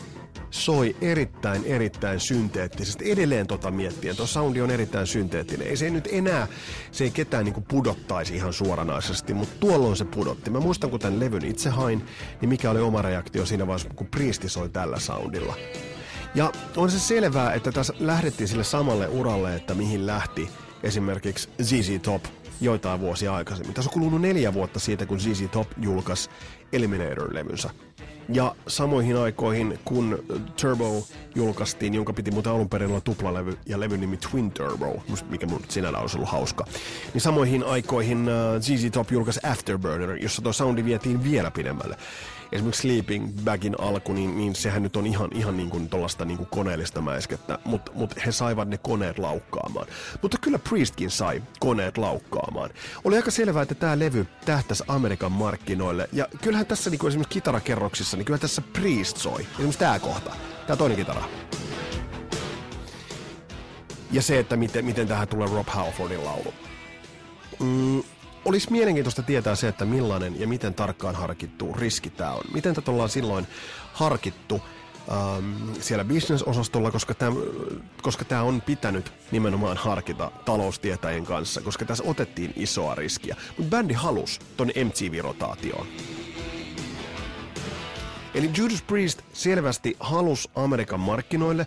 soi 0.50 0.96
erittäin, 1.00 1.64
erittäin 1.64 2.20
synteettisesti. 2.20 3.10
Edelleen 3.10 3.46
tota 3.46 3.70
miettien, 3.70 4.16
tuo 4.16 4.26
soundi 4.26 4.60
on 4.60 4.70
erittäin 4.70 5.06
synteettinen. 5.06 5.66
Ei 5.66 5.76
se 5.76 5.90
nyt 5.90 6.08
enää, 6.12 6.48
se 6.92 7.04
ei 7.04 7.10
ketään 7.10 7.44
niin 7.44 7.64
pudottaisi 7.68 8.36
ihan 8.36 8.52
suoranaisesti, 8.52 9.34
mutta 9.34 9.54
tuolloin 9.60 9.96
se 9.96 10.04
pudotti. 10.04 10.50
Mä 10.50 10.60
muistan, 10.60 10.90
kun 10.90 11.00
tämän 11.00 11.20
levyn 11.20 11.44
itse 11.44 11.70
hain, 11.70 12.04
niin 12.40 12.48
mikä 12.48 12.70
oli 12.70 12.80
oma 12.80 13.02
reaktio 13.02 13.46
siinä 13.46 13.66
vaiheessa, 13.66 13.88
kun 13.96 14.06
Priesti 14.06 14.48
soi 14.48 14.68
tällä 14.68 14.98
soundilla. 14.98 15.56
Ja 16.34 16.52
on 16.76 16.90
se 16.90 16.98
selvää, 16.98 17.52
että 17.54 17.72
tässä 17.72 17.94
lähdettiin 18.00 18.48
sille 18.48 18.64
samalle 18.64 19.08
uralle, 19.08 19.56
että 19.56 19.74
mihin 19.74 20.06
lähti 20.06 20.48
esimerkiksi 20.82 21.48
ZZ 21.62 22.02
Top 22.02 22.24
joitain 22.60 23.00
vuosia 23.00 23.34
aikaisemmin. 23.34 23.74
Tässä 23.74 23.90
on 23.90 23.94
kulunut 23.94 24.20
neljä 24.20 24.54
vuotta 24.54 24.78
siitä, 24.80 25.06
kun 25.06 25.20
ZZ 25.20 25.50
Top 25.50 25.68
julkaisi 25.76 26.30
Eliminator-levynsä. 26.72 27.70
Ja 28.32 28.54
samoihin 28.66 29.16
aikoihin, 29.16 29.78
kun 29.84 30.24
Turbo 30.60 31.04
julkaistiin, 31.34 31.94
jonka 31.94 32.12
piti 32.12 32.30
muuten 32.30 32.52
alun 32.52 32.68
perin 32.68 32.90
olla 32.90 33.00
tuplalevy 33.00 33.58
ja 33.66 33.80
levyn 33.80 34.00
nimi 34.00 34.16
Twin 34.16 34.50
Turbo, 34.50 35.02
mikä 35.28 35.46
mun 35.46 35.60
sinällä 35.68 35.98
olisi 35.98 36.16
ollut 36.16 36.30
hauska, 36.30 36.64
niin 37.14 37.20
samoihin 37.20 37.64
aikoihin 37.64 38.28
ZZ 38.60 38.90
Top 38.92 39.12
julkaisi 39.12 39.40
Afterburner, 39.42 40.16
jossa 40.22 40.42
tuo 40.42 40.52
soundi 40.52 40.84
vietiin 40.84 41.24
vielä 41.24 41.50
pidemmälle 41.50 41.96
esimerkiksi 42.52 42.82
Sleeping 42.82 43.38
Bagin 43.44 43.80
alku, 43.80 44.12
niin, 44.12 44.38
niin 44.38 44.54
sehän 44.54 44.82
nyt 44.82 44.96
on 44.96 45.06
ihan, 45.06 45.30
ihan 45.32 45.56
niin 45.56 45.70
kuin 45.70 45.88
tuollaista 45.88 46.24
niin 46.24 46.36
kuin 46.36 46.48
koneellista 46.50 47.00
mäiskettä, 47.00 47.58
mutta 47.64 47.92
mut 47.94 48.26
he 48.26 48.32
saivat 48.32 48.68
ne 48.68 48.78
koneet 48.78 49.18
laukkaamaan. 49.18 49.86
Mutta 50.22 50.38
kyllä 50.40 50.58
Priestkin 50.58 51.10
sai 51.10 51.42
koneet 51.60 51.98
laukkaamaan. 51.98 52.70
Oli 53.04 53.16
aika 53.16 53.30
selvää, 53.30 53.62
että 53.62 53.74
tämä 53.74 53.98
levy 53.98 54.26
tähtäisi 54.44 54.84
Amerikan 54.88 55.32
markkinoille, 55.32 56.08
ja 56.12 56.26
kyllähän 56.42 56.66
tässä 56.66 56.90
niin 56.90 56.98
kuin 56.98 57.08
esimerkiksi 57.08 57.34
kitarakerroksissa, 57.34 58.16
niin 58.16 58.24
kyllä 58.24 58.38
tässä 58.38 58.62
Priest 58.72 59.16
soi. 59.16 59.46
Esimerkiksi 59.52 59.78
tämä 59.78 59.98
kohta, 59.98 60.32
tämä 60.66 60.76
toinen 60.76 60.98
kitara. 60.98 61.22
Ja 64.12 64.22
se, 64.22 64.38
että 64.38 64.56
miten, 64.56 64.84
miten 64.84 65.08
tähän 65.08 65.28
tulee 65.28 65.48
Rob 65.48 65.68
Halfordin 65.68 66.24
laulu. 66.24 66.54
Mm, 67.60 68.02
olisi 68.50 68.72
mielenkiintoista 68.72 69.22
tietää 69.22 69.54
se, 69.54 69.68
että 69.68 69.84
millainen 69.84 70.40
ja 70.40 70.48
miten 70.48 70.74
tarkkaan 70.74 71.14
harkittu 71.14 71.72
riski 71.72 72.10
tämä 72.10 72.32
on. 72.32 72.42
Miten 72.54 72.74
tätä 72.74 72.90
ollaan 72.90 73.08
silloin 73.08 73.46
harkittu 73.92 74.60
ähm, 75.12 75.72
siellä 75.80 76.04
bisnesosastolla, 76.04 76.90
koska 76.90 77.14
tämä 77.14 77.36
koska 78.02 78.24
tämä 78.24 78.42
on 78.42 78.60
pitänyt 78.60 79.12
nimenomaan 79.30 79.76
harkita 79.76 80.30
taloustietäjien 80.44 81.24
kanssa, 81.24 81.60
koska 81.60 81.84
tässä 81.84 82.04
otettiin 82.06 82.52
isoa 82.56 82.94
riskiä. 82.94 83.36
Mutta 83.58 83.70
bändi 83.70 83.94
halusi 83.94 84.40
ton 84.56 84.68
MTV-rotaatioon. 84.68 85.86
Eli 88.34 88.50
Judas 88.56 88.82
Priest 88.82 89.22
selvästi 89.32 89.96
halusi 90.00 90.50
Amerikan 90.54 91.00
markkinoille, 91.00 91.66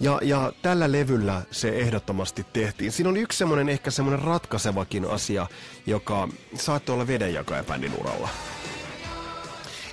ja, 0.00 0.20
ja 0.22 0.52
tällä 0.62 0.92
levyllä 0.92 1.42
se 1.50 1.68
ehdottomasti 1.68 2.46
tehtiin. 2.52 2.92
Siinä 2.92 3.10
oli 3.10 3.20
yksi 3.20 3.38
semmoinen 3.38 3.68
ehkä 3.68 3.90
semmoinen 3.90 4.24
ratkaisevakin 4.24 5.10
asia, 5.10 5.46
joka 5.86 6.28
saattoi 6.54 6.94
olla 6.94 7.06
vedenjakaja 7.06 7.64
bändin 7.64 7.94
uralla. 8.00 8.28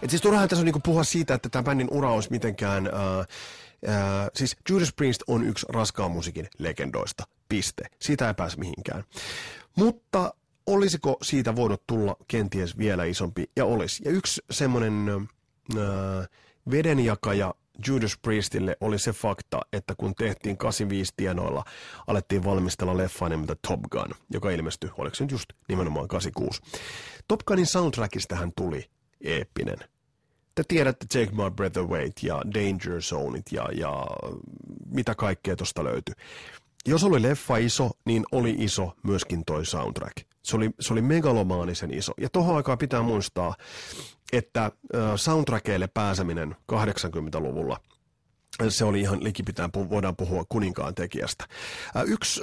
Et 0.01 0.09
siis 0.09 0.21
turhaan 0.21 0.49
tässä 0.49 0.61
on 0.61 0.65
niinku 0.65 0.79
puhua 0.79 1.03
siitä, 1.03 1.33
että 1.33 1.49
tämä 1.49 1.63
bändin 1.63 1.87
ura 1.91 2.11
olisi 2.11 2.31
mitenkään... 2.31 2.87
Uh, 2.87 3.25
Uh, 3.87 3.91
siis 4.35 4.57
Judas 4.69 4.93
Priest 4.93 5.23
on 5.27 5.43
yksi 5.47 5.65
raskaan 5.69 6.11
musiikin 6.11 6.47
legendoista. 6.57 7.23
Piste. 7.49 7.83
Siitä 8.01 8.27
ei 8.27 8.33
pääse 8.33 8.57
mihinkään. 8.57 9.03
Mutta 9.75 10.33
olisiko 10.65 11.17
siitä 11.21 11.55
voinut 11.55 11.87
tulla 11.87 12.15
kenties 12.27 12.77
vielä 12.77 13.03
isompi? 13.03 13.49
Ja 13.55 13.65
olisi. 13.65 14.03
Ja 14.05 14.11
yksi 14.11 14.41
semmoinen 14.51 15.27
uh, 15.75 15.79
vedenjakaja 16.71 17.53
Judas 17.88 18.17
Priestille 18.21 18.77
oli 18.81 18.99
se 18.99 19.11
fakta, 19.11 19.61
että 19.73 19.93
kun 19.97 20.15
tehtiin 20.15 20.57
85 20.57 21.13
tienoilla, 21.17 21.63
alettiin 22.07 22.43
valmistella 22.43 22.97
leffaa 22.97 23.29
nimeltä 23.29 23.55
Top 23.67 23.81
Gun, 23.81 24.15
joka 24.33 24.51
ilmestyi, 24.51 24.89
oliko 24.97 25.15
se 25.15 25.23
nyt 25.23 25.31
just 25.31 25.49
nimenomaan 25.69 26.07
86. 26.07 26.61
Top 27.27 27.39
Gunin 27.47 27.65
soundtrackista 27.65 28.35
hän 28.35 28.51
tuli 28.57 28.85
eeppinen. 29.21 29.77
Te 30.55 30.63
tiedätte 30.67 31.05
Take 31.05 31.35
My 31.35 31.51
Breath 31.55 31.79
Away 31.79 32.09
ja 32.21 32.41
Danger 32.53 33.01
Zoneit 33.01 33.51
ja, 33.51 33.69
ja 33.73 34.07
mitä 34.85 35.15
kaikkea 35.15 35.55
tuosta 35.55 35.83
löytyi. 35.83 36.15
Jos 36.88 37.03
oli 37.03 37.21
leffa 37.21 37.57
iso, 37.57 37.91
niin 38.05 38.25
oli 38.31 38.55
iso 38.57 38.93
myöskin 39.03 39.45
toi 39.45 39.65
soundtrack. 39.65 40.17
Se 40.43 40.55
oli, 40.55 40.69
se 40.79 40.93
oli 40.93 41.01
megalomaanisen 41.01 41.93
iso. 41.93 42.13
Ja 42.17 42.29
tohon 42.29 42.55
aikaan 42.55 42.77
pitää 42.77 43.01
muistaa, 43.01 43.55
että 44.33 44.71
soundtrackeille 45.15 45.88
pääseminen 45.88 46.55
80-luvulla– 46.71 47.79
se 48.69 48.85
oli 48.85 49.01
ihan 49.01 49.23
likipitään, 49.23 49.69
voidaan 49.89 50.15
puhua 50.15 50.43
kuninkaan 50.49 50.95
tekijästä. 50.95 51.45
Yksi 52.05 52.41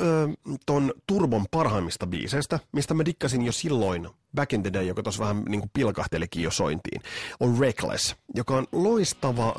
ton 0.67 0.93
Turbon 1.07 1.47
parhaimmista 1.51 2.07
biiseistä, 2.07 2.59
mistä 2.73 2.95
mä 2.95 3.05
dikkasin 3.05 3.43
jo 3.43 3.53
silloin, 3.53 4.09
Back 4.35 4.53
in 4.53 4.63
the 4.63 4.73
Day, 4.73 4.85
joka 4.85 5.03
tuossa 5.03 5.21
vähän 5.21 5.43
niin 5.49 5.61
kuin 5.61 5.71
pilkahtelikin 5.73 6.43
jo 6.43 6.51
sointiin, 6.51 7.03
on 7.41 7.59
Reckless, 7.59 8.17
joka 8.35 8.57
on 8.57 8.67
loistava 8.73 9.55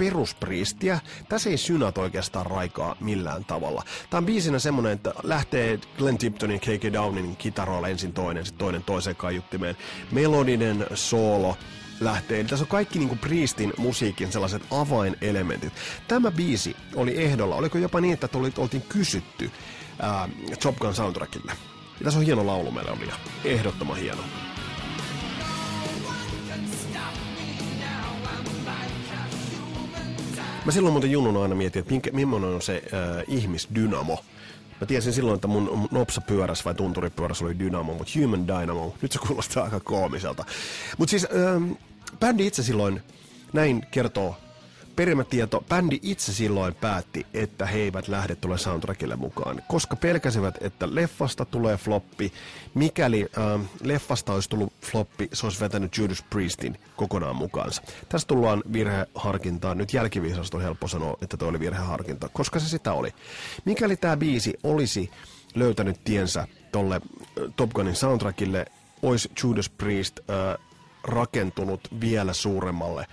peruspriistiä. 0.00 1.00
Tässä 1.28 1.50
ei 1.50 1.56
synät 1.56 1.98
oikeastaan 1.98 2.46
raikaa 2.46 2.96
millään 3.00 3.44
tavalla. 3.44 3.84
Tämä 4.10 4.18
on 4.18 4.26
biisinä 4.26 4.58
semmonen, 4.58 4.92
että 4.92 5.14
lähtee 5.22 5.78
Glenn 5.98 6.18
Tiptonin 6.18 6.60
K.K. 6.60 6.92
Downin 6.92 7.36
kitaroilla 7.36 7.88
ensin 7.88 8.12
toinen, 8.12 8.46
sitten 8.46 8.58
toinen 8.58 8.82
toiseen 8.82 9.16
kaiuttimeen. 9.16 9.76
Melodinen 10.12 10.86
soolo, 10.94 11.56
lähtee. 12.00 12.40
Eli 12.40 12.48
tässä 12.48 12.64
on 12.64 12.68
kaikki 12.68 12.98
niinku 12.98 13.16
Priestin 13.16 13.72
musiikin 13.76 14.32
sellaiset 14.32 14.62
avainelementit. 14.70 15.72
Tämä 16.08 16.30
biisi 16.30 16.76
oli 16.94 17.22
ehdolla. 17.22 17.56
Oliko 17.56 17.78
jopa 17.78 18.00
niin, 18.00 18.14
että 18.14 18.28
tuli, 18.28 18.52
oltiin 18.56 18.82
kysytty 18.82 19.50
ää, 20.02 20.28
Top 20.62 20.76
Gun 20.76 20.94
soundtrackille. 20.94 21.52
Ja 21.98 22.04
tässä 22.04 22.18
on 22.18 22.26
hieno 22.26 22.46
laulumelodia. 22.46 23.14
Ehdottoman 23.44 23.96
hieno. 23.96 24.22
Mä 30.64 30.72
silloin 30.72 30.92
muuten 30.92 31.10
junnuna 31.10 31.42
aina 31.42 31.54
mietin, 31.54 31.80
että 31.80 31.92
minkä, 31.92 32.10
millainen 32.12 32.50
on 32.50 32.62
se 32.62 32.82
äh, 32.94 33.24
ihmisdynamo. 33.28 34.24
Mä 34.80 34.86
tiesin 34.86 35.12
silloin, 35.12 35.34
että 35.34 35.48
mun 35.48 35.88
nopsapyörässä 35.90 36.64
vai 36.64 36.74
tunturipyörässä 36.74 37.44
oli 37.44 37.58
dynamo, 37.58 37.94
mutta 37.94 38.12
human 38.20 38.48
dynamo. 38.48 38.94
Nyt 39.02 39.12
se 39.12 39.18
kuulostaa 39.18 39.64
aika 39.64 39.80
koomiselta. 39.80 40.44
Mutta 40.98 41.10
siis 41.10 41.26
ähm, 41.34 41.72
bändi 42.20 42.46
itse 42.46 42.62
silloin, 42.62 43.02
näin 43.52 43.86
kertoo 43.90 44.36
perimätieto, 45.00 45.64
bändi 45.68 45.98
itse 46.02 46.32
silloin 46.32 46.74
päätti, 46.74 47.26
että 47.34 47.66
he 47.66 47.78
eivät 47.78 48.08
lähde 48.08 48.34
tulle 48.34 48.58
soundtrackille 48.58 49.16
mukaan, 49.16 49.62
koska 49.68 49.96
pelkäsivät, 49.96 50.54
että 50.60 50.94
leffasta 50.94 51.44
tulee 51.44 51.76
floppi. 51.76 52.32
Mikäli 52.74 53.28
äh, 53.38 53.60
leffasta 53.82 54.32
olisi 54.32 54.50
tullut 54.50 54.72
floppi, 54.82 55.28
se 55.32 55.46
olisi 55.46 55.60
vetänyt 55.60 55.96
Judas 55.96 56.24
Priestin 56.30 56.78
kokonaan 56.96 57.36
mukaansa. 57.36 57.82
Tästä 58.08 58.28
tullaan 58.28 58.62
virheharkintaan. 58.72 59.78
Nyt 59.78 59.92
jälkiviisasta 59.92 60.56
on 60.56 60.62
helppo 60.62 60.88
sanoa, 60.88 61.16
että 61.22 61.36
tuo 61.36 61.48
oli 61.48 61.60
virheharkinta, 61.60 62.28
koska 62.28 62.58
se 62.58 62.68
sitä 62.68 62.92
oli. 62.92 63.14
Mikäli 63.64 63.96
tämä 63.96 64.16
biisi 64.16 64.54
olisi 64.62 65.10
löytänyt 65.54 66.04
tiensä 66.04 66.46
tolle 66.72 66.94
äh, 66.94 67.52
Top 67.56 67.70
Gunin 67.70 67.96
soundtrackille, 67.96 68.66
olisi 69.02 69.30
Judas 69.42 69.68
Priest 69.68 70.18
äh, 70.18 70.66
rakentunut 71.04 71.88
vielä 72.00 72.32
suuremmalle 72.32 73.06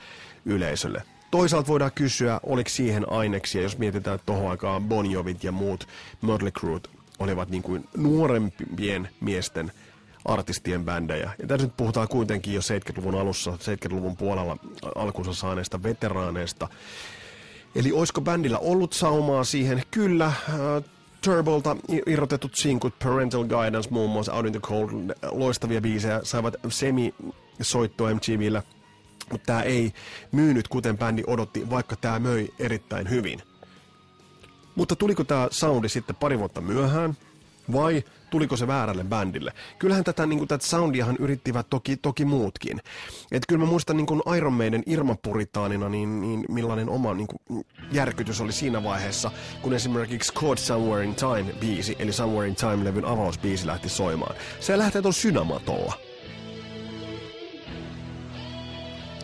yleisölle. 0.45 1.04
Toisaalta 1.38 1.67
voidaan 1.67 1.91
kysyä, 1.95 2.39
oliko 2.43 2.69
siihen 2.69 3.12
aineksia, 3.12 3.62
jos 3.62 3.78
mietitään, 3.78 4.15
että 4.15 4.26
tohon 4.26 4.52
aikaan 4.52 4.84
Bon 4.84 5.12
Jovit 5.12 5.43
ja 5.43 5.52
muut 5.52 5.88
Mötley 6.21 6.52
Crue 6.52 6.80
olivat 7.19 7.50
niin 7.50 7.63
kuin 7.63 7.88
nuorempien 7.97 9.10
miesten 9.19 9.71
artistien 10.26 10.86
bändejä. 10.86 11.32
Ja 11.39 11.47
tässä 11.47 11.67
nyt 11.67 11.78
puhutaan 11.78 12.08
kuitenkin 12.08 12.54
jo 12.54 12.62
70-luvun 12.62 13.15
alussa, 13.15 13.52
70-luvun 13.52 14.17
puolella 14.17 14.58
alkunsa 14.95 15.34
saaneista 15.34 15.84
veteraaneista. 15.84 16.67
Eli 17.76 17.91
olisiko 17.91 18.21
bändillä 18.21 18.58
ollut 18.58 18.93
saumaa 18.93 19.43
siihen? 19.43 19.84
Kyllä, 19.91 20.26
äh, 20.26 20.36
Turbolta 21.23 21.76
irrotetut 22.06 22.56
sinkut, 22.56 23.00
Parental 23.00 23.43
Guidance 23.43 23.89
muun 23.89 24.10
muassa, 24.10 24.34
Out 24.34 24.45
in 24.45 24.52
the 24.52 24.60
Cold, 24.62 24.89
loistavia 25.32 25.82
biisejä, 25.82 26.19
saivat 26.23 26.56
semi 26.69 27.13
soitto 27.62 28.15
MTVllä, 28.15 28.63
mutta 29.31 29.45
tämä 29.45 29.61
ei 29.61 29.93
myynyt 30.31 30.67
kuten 30.67 30.97
bändi 30.97 31.23
odotti, 31.27 31.69
vaikka 31.69 31.95
tämä 31.95 32.19
möi 32.19 32.47
erittäin 32.59 33.09
hyvin. 33.09 33.41
Mutta 34.75 34.95
tuliko 34.95 35.23
tämä 35.23 35.47
soundi 35.51 35.89
sitten 35.89 36.15
pari 36.15 36.39
vuotta 36.39 36.61
myöhään, 36.61 37.17
vai 37.73 38.03
tuliko 38.29 38.57
se 38.57 38.67
väärälle 38.67 39.03
bändille? 39.03 39.53
Kyllähän 39.79 40.03
tätä, 40.03 40.25
niin 40.25 40.39
kuin, 40.39 40.47
tätä 40.47 40.65
soundiahan 40.65 41.15
yrittivät 41.19 41.69
toki, 41.69 41.97
toki 41.97 42.25
muutkin. 42.25 42.81
Et 43.31 43.43
kyllä 43.47 43.59
mä 43.59 43.69
muistan 43.69 43.97
niin 43.97 44.05
kuin 44.05 44.21
Iron 44.37 44.53
Maiden 44.53 44.83
Irma-puritaanina, 44.85 45.89
niin, 45.89 46.21
niin 46.21 46.45
millainen 46.49 46.89
oma 46.89 47.13
niin 47.13 47.27
kuin, 47.27 47.65
järkytys 47.91 48.41
oli 48.41 48.51
siinä 48.51 48.83
vaiheessa, 48.83 49.31
kun 49.61 49.73
esimerkiksi 49.73 50.33
Caught 50.33 50.59
Somewhere 50.59 51.05
in 51.05 51.15
Time 51.15 51.53
biisi, 51.59 51.95
eli 51.99 52.13
Somewhere 52.13 52.47
in 52.47 52.55
Time-levyn 52.55 53.05
avausbiisi 53.05 53.67
lähti 53.67 53.89
soimaan. 53.89 54.35
Se 54.59 54.77
lähtee 54.77 55.01
tuolla 55.01 55.15
synamatolla. 55.15 56.07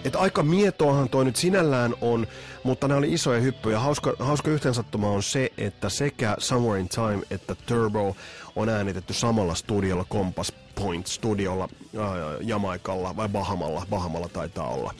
Että 0.05 0.19
aika 0.19 0.43
mietoahan 0.43 1.09
toi 1.09 1.25
nyt 1.25 1.35
sinällään 1.35 1.93
on, 2.01 2.27
mutta 2.63 2.87
nämä 2.87 2.97
oli 2.97 3.13
isoja 3.13 3.39
hyppyjä. 3.39 3.79
Hauska, 3.79 4.13
hauska 4.19 4.51
yhteensattuma 4.51 5.09
on 5.09 5.23
se, 5.23 5.51
että 5.57 5.89
sekä 5.89 6.35
Somewhere 6.39 6.79
in 6.79 6.89
Time 6.89 7.19
että 7.31 7.55
Turbo 7.65 8.15
on 8.55 8.69
äänitetty 8.69 9.13
samalla 9.13 9.55
studiolla, 9.55 10.05
Compass 10.11 10.53
Point 10.75 11.07
studiolla 11.07 11.69
äh, 11.97 12.01
Jamaikalla 12.41 13.15
vai 13.15 13.29
Bahamalla, 13.29 13.85
Bahamalla 13.89 14.29
taitaa 14.29 14.67
olla. 14.67 14.93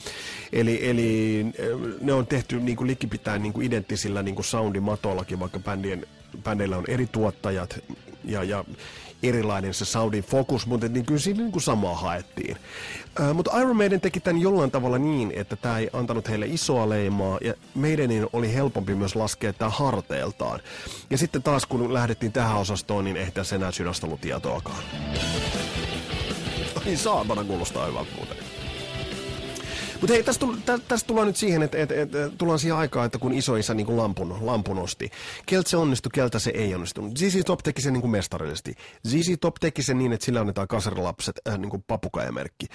Eli, 0.54 0.90
eli 0.90 1.46
äh, 1.46 2.00
ne 2.02 2.14
on 2.14 2.28
tehty 2.28 2.60
niin 2.60 2.78
kuin 2.78 2.88
likipitäen 2.88 3.44
niin 3.44 3.54
kuin 3.54 3.66
identtisillä 3.66 4.24
niin 4.24 4.36
kuin 4.36 4.46
soundimatollakin, 4.46 5.40
vaikka 5.40 5.60
bändien, 5.60 6.08
bändeillä 6.44 6.78
on 6.78 6.86
eri 6.88 7.08
tuottajat 7.08 7.80
ja, 8.26 8.44
ja 8.44 8.66
erilainen 9.24 9.74
se 9.74 9.86
soundin 9.86 10.24
fokus, 10.24 10.68
mutta 10.68 10.88
niin 10.88 11.06
kyllä 11.06 11.20
siinä 11.20 11.40
niin 11.40 11.52
kuin 11.52 11.62
samaa 11.62 11.96
haettiin. 11.96 12.58
Äh, 13.22 13.34
mutta 13.34 13.60
Iron 13.60 13.76
Maiden 13.76 14.02
teki 14.02 14.20
tämän 14.20 14.42
jollain 14.42 14.72
tavalla 14.72 14.98
niin, 14.98 15.34
että 15.36 15.56
tämä 15.56 15.78
ei 15.78 15.90
antanut 15.94 16.30
heille 16.30 16.46
isoa 16.46 16.90
leimaa, 16.90 17.38
ja 17.42 17.54
meidän 17.76 18.10
oli 18.34 18.54
helpompi 18.54 18.96
myös 18.96 19.16
laskea 19.16 19.54
tämä 19.54 19.70
harteeltaan. 19.70 20.60
Ja 21.10 21.18
sitten 21.18 21.44
taas 21.44 21.66
kun 21.66 21.94
lähdettiin 21.94 22.32
tähän 22.32 22.58
osastoon, 22.58 23.06
niin 23.06 23.18
ei 23.18 23.32
tässä 23.32 23.56
enää 23.56 23.72
sydästä 23.72 24.08
tietoakaan. 24.22 24.84
Ai 26.86 26.98
saatana 26.98 27.44
kuulostaa 27.44 27.86
hyvältä 27.86 28.12
muuten. 28.16 28.63
Mutta 30.04 30.14
hei, 30.14 30.24
tässä, 30.24 30.48
tä, 30.66 30.80
tästä 30.88 31.08
tullaan 31.08 31.28
nyt 31.28 31.36
siihen, 31.36 31.64
että, 31.64 31.78
että, 31.78 32.02
että 32.02 32.30
tullaan 32.38 32.60
siihen 32.60 32.78
aikaan, 32.78 33.06
että 33.06 33.18
kun 33.18 33.34
isoisä 33.34 33.74
niin 33.74 33.86
kuin 33.86 33.98
lampun, 33.98 34.38
lampun 34.42 34.80
osti. 34.80 35.12
Keltä 35.46 35.70
se 35.70 35.78
onnistui, 35.78 36.10
keltä 36.14 36.40
se 36.40 36.52
ei 36.56 36.76
onnistunut. 36.76 37.18
ZZ 37.18 37.38
Top 37.46 37.60
teki 37.64 37.82
sen 37.82 37.94
niin 37.94 38.02
kuin 38.02 38.12
mestarillisesti. 38.12 38.76
ZZ 39.08 39.32
Top 39.42 39.56
teki 39.56 39.84
sen 39.84 39.98
niin, 39.98 40.14
että 40.14 40.26
sillä 40.26 40.40
annetaan 40.40 40.68
kasarilapset 40.68 41.42
äh, 41.48 41.58
niin 41.58 41.70
kuin 41.70 41.84
papukaijamerkki. 41.88 42.66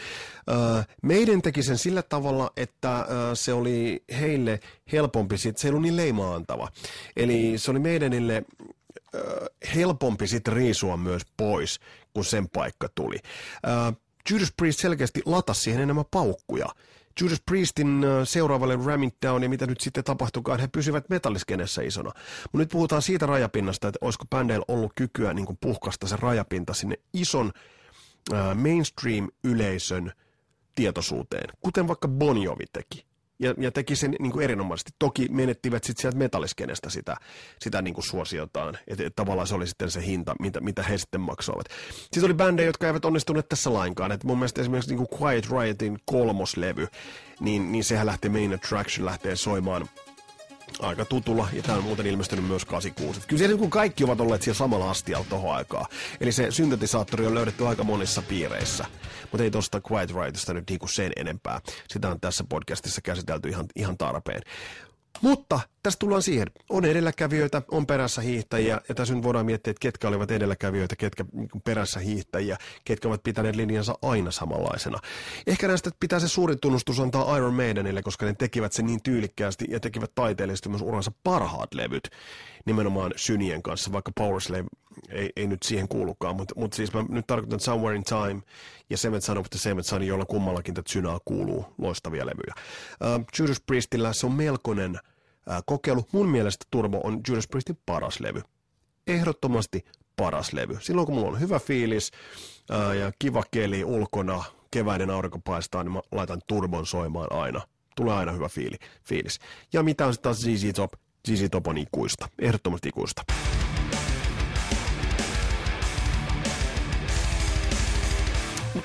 Äh, 0.51 0.87
meidän 1.03 1.43
teki 1.43 1.63
sen 1.63 1.79
sillä 1.79 2.03
tavalla, 2.03 2.51
että 2.57 2.97
äh, 2.97 3.07
se 3.35 3.53
oli 3.53 4.05
heille 4.21 4.61
helpompi, 4.93 5.39
sit, 5.39 5.59
se 5.59 5.69
ei 5.69 5.71
ollut 5.71 5.83
niin 5.83 5.97
leimaantava. 5.97 6.69
Eli 7.17 7.59
se 7.59 7.71
oli 7.71 7.79
meidänille 7.79 8.45
äh, 9.15 9.23
helpompi 9.75 10.27
sitten 10.27 10.55
riisua 10.55 10.97
myös 10.97 11.23
pois, 11.37 11.81
kun 12.15 12.25
sen 12.25 12.49
paikka 12.49 12.89
tuli. 12.95 13.17
Äh, 13.67 13.97
Judas 14.31 14.53
Priest 14.57 14.81
selkeästi 14.81 15.23
latasi 15.27 15.61
siihen 15.61 15.83
enemmän 15.83 16.05
paukkuja. 16.11 16.67
Judas 17.21 17.43
Priestin 17.47 18.05
seuraavalle 18.25 18.79
Ramming 18.87 19.13
Down 19.27 19.43
ja 19.43 19.49
mitä 19.49 19.67
nyt 19.67 19.81
sitten 19.81 20.05
tapahtukaan, 20.05 20.61
he 20.61 20.69
pysyvät 20.69 21.09
metalliskenessä 21.09 21.83
isona. 21.83 22.13
Mutta 22.43 22.59
nyt 22.59 22.69
puhutaan 22.69 23.03
siitä 23.03 23.27
rajapinnasta, 23.27 23.89
että 23.89 23.99
olisiko 24.01 24.25
bändeillä 24.31 24.65
ollut 24.69 24.93
kykyä 24.95 25.35
niin 25.35 25.47
kuin 25.47 25.59
puhkasta 25.61 26.07
se 26.07 26.17
rajapinta 26.17 26.75
sinne 26.75 26.97
ison 27.13 27.53
äh, 28.33 28.57
mainstream-yleisön 28.57 30.13
tietoisuuteen, 30.75 31.51
kuten 31.61 31.89
vaikka 31.89 32.09
Bon 32.09 32.43
Jovi 32.43 32.65
teki. 32.73 33.09
Ja, 33.39 33.55
ja 33.59 33.73
teki 33.73 33.97
sen 33.97 34.15
niin 34.21 34.33
kuin 34.33 34.45
erinomaisesti. 34.45 34.91
Toki 34.99 35.29
menettivät 35.31 35.85
sitten 35.85 36.03
sieltä 36.03 36.19
metalliskenestä 36.19 36.91
sitä, 36.91 37.17
sitä 37.59 37.83
niin 37.83 37.95
kuin 37.95 38.05
suosiotaan, 38.05 38.79
että 38.87 39.07
et 39.07 39.17
tavallaan 39.17 39.47
se 39.47 39.55
oli 39.55 39.67
sitten 39.67 39.91
se 39.91 40.07
hinta, 40.07 40.35
mitä, 40.41 40.61
mitä 40.61 40.83
he 40.83 40.99
sitten 40.99 41.21
maksoivat. 41.21 41.67
Sitten 42.01 42.25
oli 42.25 42.35
bändejä, 42.35 42.69
jotka 42.69 42.87
eivät 42.87 43.05
onnistuneet 43.05 43.49
tässä 43.49 43.73
lainkaan. 43.73 44.13
Et 44.13 44.25
mun 44.25 44.39
mielestä 44.39 44.61
esimerkiksi 44.61 44.95
niin 44.95 45.07
kuin 45.09 45.21
Quiet 45.21 45.51
Riotin 45.51 45.99
kolmoslevy, 46.05 46.89
niin, 47.41 47.73
niin 47.73 47.85
sehän 47.85 48.07
lähtee 48.07 48.31
Main 48.31 48.55
Attraction 48.55 49.07
lähtee 49.07 49.37
soimaan 49.37 49.89
aika 50.81 51.05
tutulla, 51.05 51.49
ja 51.53 51.63
tämä 51.63 51.79
on 51.79 51.85
muuten 51.85 52.07
ilmestynyt 52.07 52.45
myös 52.45 52.65
86. 52.65 53.21
Kyllä 53.27 53.39
siellä 53.39 53.57
niin 53.57 53.71
kaikki 53.71 54.05
ovat 54.05 54.21
olleet 54.21 54.43
siellä 54.43 54.59
samalla 54.59 54.91
astialla 54.91 55.27
tohon 55.29 55.57
aikaa. 55.57 55.87
Eli 56.21 56.33
se 56.33 56.51
syntetisaattori 56.51 57.27
on 57.27 57.35
löydetty 57.35 57.67
aika 57.67 57.85
monissa 57.85 58.23
piireissä. 58.23 58.85
Mutta 59.33 59.45
ei 59.45 59.51
tosta 59.51 59.81
Quiet 59.91 60.11
Rightista 60.11 60.55
nyt 60.55 60.71
niinku 60.71 60.87
sen 60.87 61.13
enempää. 61.17 61.61
Sitä 61.89 62.09
on 62.09 62.21
tässä 62.21 62.45
podcastissa 62.49 63.01
käsitelty 63.01 63.49
ihan, 63.49 63.67
ihan 63.77 63.99
tarpeen. 63.99 64.43
Mutta 65.23 65.61
tässä 65.89 65.99
tullaan 65.99 66.23
siihen. 66.23 66.47
On 66.71 66.85
edelläkävijöitä, 66.85 67.63
on 67.71 67.87
perässä 67.87 68.23
hiihtäjiä, 68.23 68.81
ja 68.89 68.95
tässä 68.95 69.15
nyt 69.15 69.23
voidaan 69.23 69.47
miettiä, 69.47 69.71
että 69.71 69.81
ketkä 69.81 70.09
olivat 70.09 70.31
edelläkävijöitä, 70.31 70.97
ketkä 70.97 71.25
niin 71.33 71.49
perässä 71.65 72.01
hiihtäjiä, 72.01 72.57
ketkä 72.85 73.09
ovat 73.09 73.23
pitäneet 73.23 73.57
linjansa 73.57 73.95
aina 74.03 74.31
samanlaisena. 74.31 74.99
Ehkä 75.47 75.69
näistä 75.69 75.91
pitää 76.01 76.21
se 76.21 76.29
suuri 76.29 76.57
tunnustus 76.57 77.01
antaa 77.01 77.37
Iron 77.37 77.55
Maidenille, 77.55 78.03
koska 78.03 78.27
ne 78.27 78.35
tekivät 78.35 78.73
sen 78.73 78.87
niin 78.87 79.03
tyylikkäästi 79.03 79.65
ja 79.69 79.81
tekivät 79.81 80.11
taiteellisesti 80.15 80.69
myös 80.69 80.83
uransa 80.83 81.13
parhaat 81.25 81.75
levyt 81.75 82.09
nimenomaan 82.67 83.13
synien 83.17 83.63
kanssa, 83.63 83.93
vaikka 83.93 84.13
Power 84.15 84.41
Slave 84.41 84.65
ei, 85.09 85.31
ei 85.37 85.47
nyt 85.47 85.63
siihen 85.63 85.89
kuulukaan, 85.89 86.37
mutta, 86.37 86.55
mutta 86.57 86.77
siis 86.77 86.93
mä 86.93 87.05
nyt 87.09 87.27
tarkoitan 87.27 87.61
Somewhere 87.61 87.97
in 87.97 88.05
Time 88.05 88.43
ja 88.91 88.97
Seventh 88.97 89.27
Son 89.27 89.39
of 89.39 89.47
the 89.51 89.59
Seventh 89.59 89.89
Son, 89.89 90.03
jolla 90.03 90.25
kummallakin 90.25 90.75
tätä 90.75 90.93
synaa 90.93 91.21
kuuluu 91.25 91.67
loistavia 91.79 92.27
levyjä. 92.27 92.55
Uh, 93.17 93.25
Judas 93.39 93.61
Priestillä 93.67 94.13
se 94.13 94.27
on 94.27 94.33
melkoinen 94.33 94.99
kokeilu. 95.67 96.05
Mun 96.13 96.29
mielestä 96.29 96.67
Turbo 96.71 97.01
on 97.05 97.21
Judas 97.29 97.49
Priestin 97.49 97.79
paras 97.87 98.21
levy. 98.21 98.43
Ehdottomasti 99.07 99.85
paras 100.17 100.53
levy. 100.53 100.79
Silloin 100.81 101.07
kun 101.07 101.15
mulla 101.15 101.29
on 101.29 101.41
hyvä 101.41 101.59
fiilis 101.59 102.11
uh, 102.71 102.93
ja 102.93 103.13
kiva 103.19 103.43
keli 103.51 103.85
ulkona, 103.85 104.45
keväinen 104.71 105.11
aurinko 105.11 105.39
paistaa, 105.39 105.85
niin 105.85 105.93
mä 105.93 106.01
laitan 106.13 106.41
turbon 106.47 106.87
soimaan 106.87 107.33
aina. 107.33 107.61
Tulee 107.97 108.15
aina 108.15 108.33
hyvä 108.33 108.49
fiili, 108.49 108.77
fiilis. 109.05 109.39
Ja 109.73 109.83
mitä 109.83 110.07
on 110.07 110.13
sitten 110.13 110.23
taas 110.31 110.39
ZZ 110.39 110.73
Top? 110.75 110.93
ZZ 111.29 111.45
Top 111.51 111.67
on 111.67 111.79
ikuista. 111.79 112.29
Ehdottomasti 112.39 112.89
ikuista. 112.89 113.23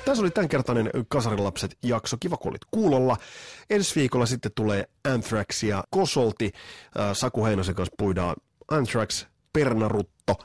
Tässä 0.06 0.24
oli 0.24 0.32
tämänkertainen 0.32 0.90
Kasarilapset 1.08 1.78
jakso. 1.84 2.18
Kiva, 2.20 2.38
kun 2.38 2.50
olit 2.52 2.62
kuulolla. 2.72 3.18
Ensi 3.70 3.96
viikolla 3.96 4.26
sitten 4.26 4.52
tulee 4.56 4.86
Anthrax 5.14 5.64
ja 5.64 5.84
Kosolti. 5.90 6.52
Äh, 7.00 7.10
Saku 7.14 7.46
Heinosen 7.46 7.76
kanssa 7.76 7.96
puidaan 7.98 8.36
Anthrax, 8.72 9.26
Pernarutto. 9.54 10.36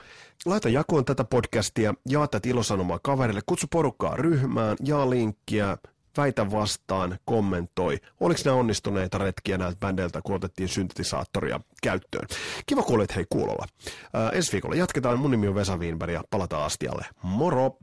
Laita 0.46 0.68
jakoon 0.68 1.04
tätä 1.04 1.24
podcastia, 1.24 1.94
jaa 2.08 2.28
tätä 2.28 2.48
ilosanomaa 2.48 2.98
kaverille, 3.02 3.40
kutsu 3.46 3.66
porukkaa 3.70 4.16
ryhmään, 4.16 4.76
jaa 4.84 5.10
linkkiä, 5.10 5.78
väitä 6.16 6.50
vastaan, 6.50 7.18
kommentoi. 7.24 7.98
Oliko 8.20 8.40
nämä 8.44 8.56
onnistuneita 8.56 9.18
retkiä 9.18 9.58
näiltä 9.58 9.78
bändeiltä, 9.80 10.20
kun 10.24 10.34
otettiin 10.36 10.68
syntetisaattoria 10.68 11.60
käyttöön? 11.82 12.26
Kiva, 12.66 12.82
olet 12.90 13.16
hei 13.16 13.26
kuulolla. 13.28 13.66
Ää, 14.12 14.30
ensi 14.30 14.52
viikolla 14.52 14.76
jatketaan. 14.76 15.18
Mun 15.18 15.30
nimi 15.30 15.48
on 15.48 15.54
Vesa 15.54 15.76
Wienberg 15.76 16.12
ja 16.12 16.24
palataan 16.30 16.64
astialle. 16.64 17.06
Moro! 17.22 17.76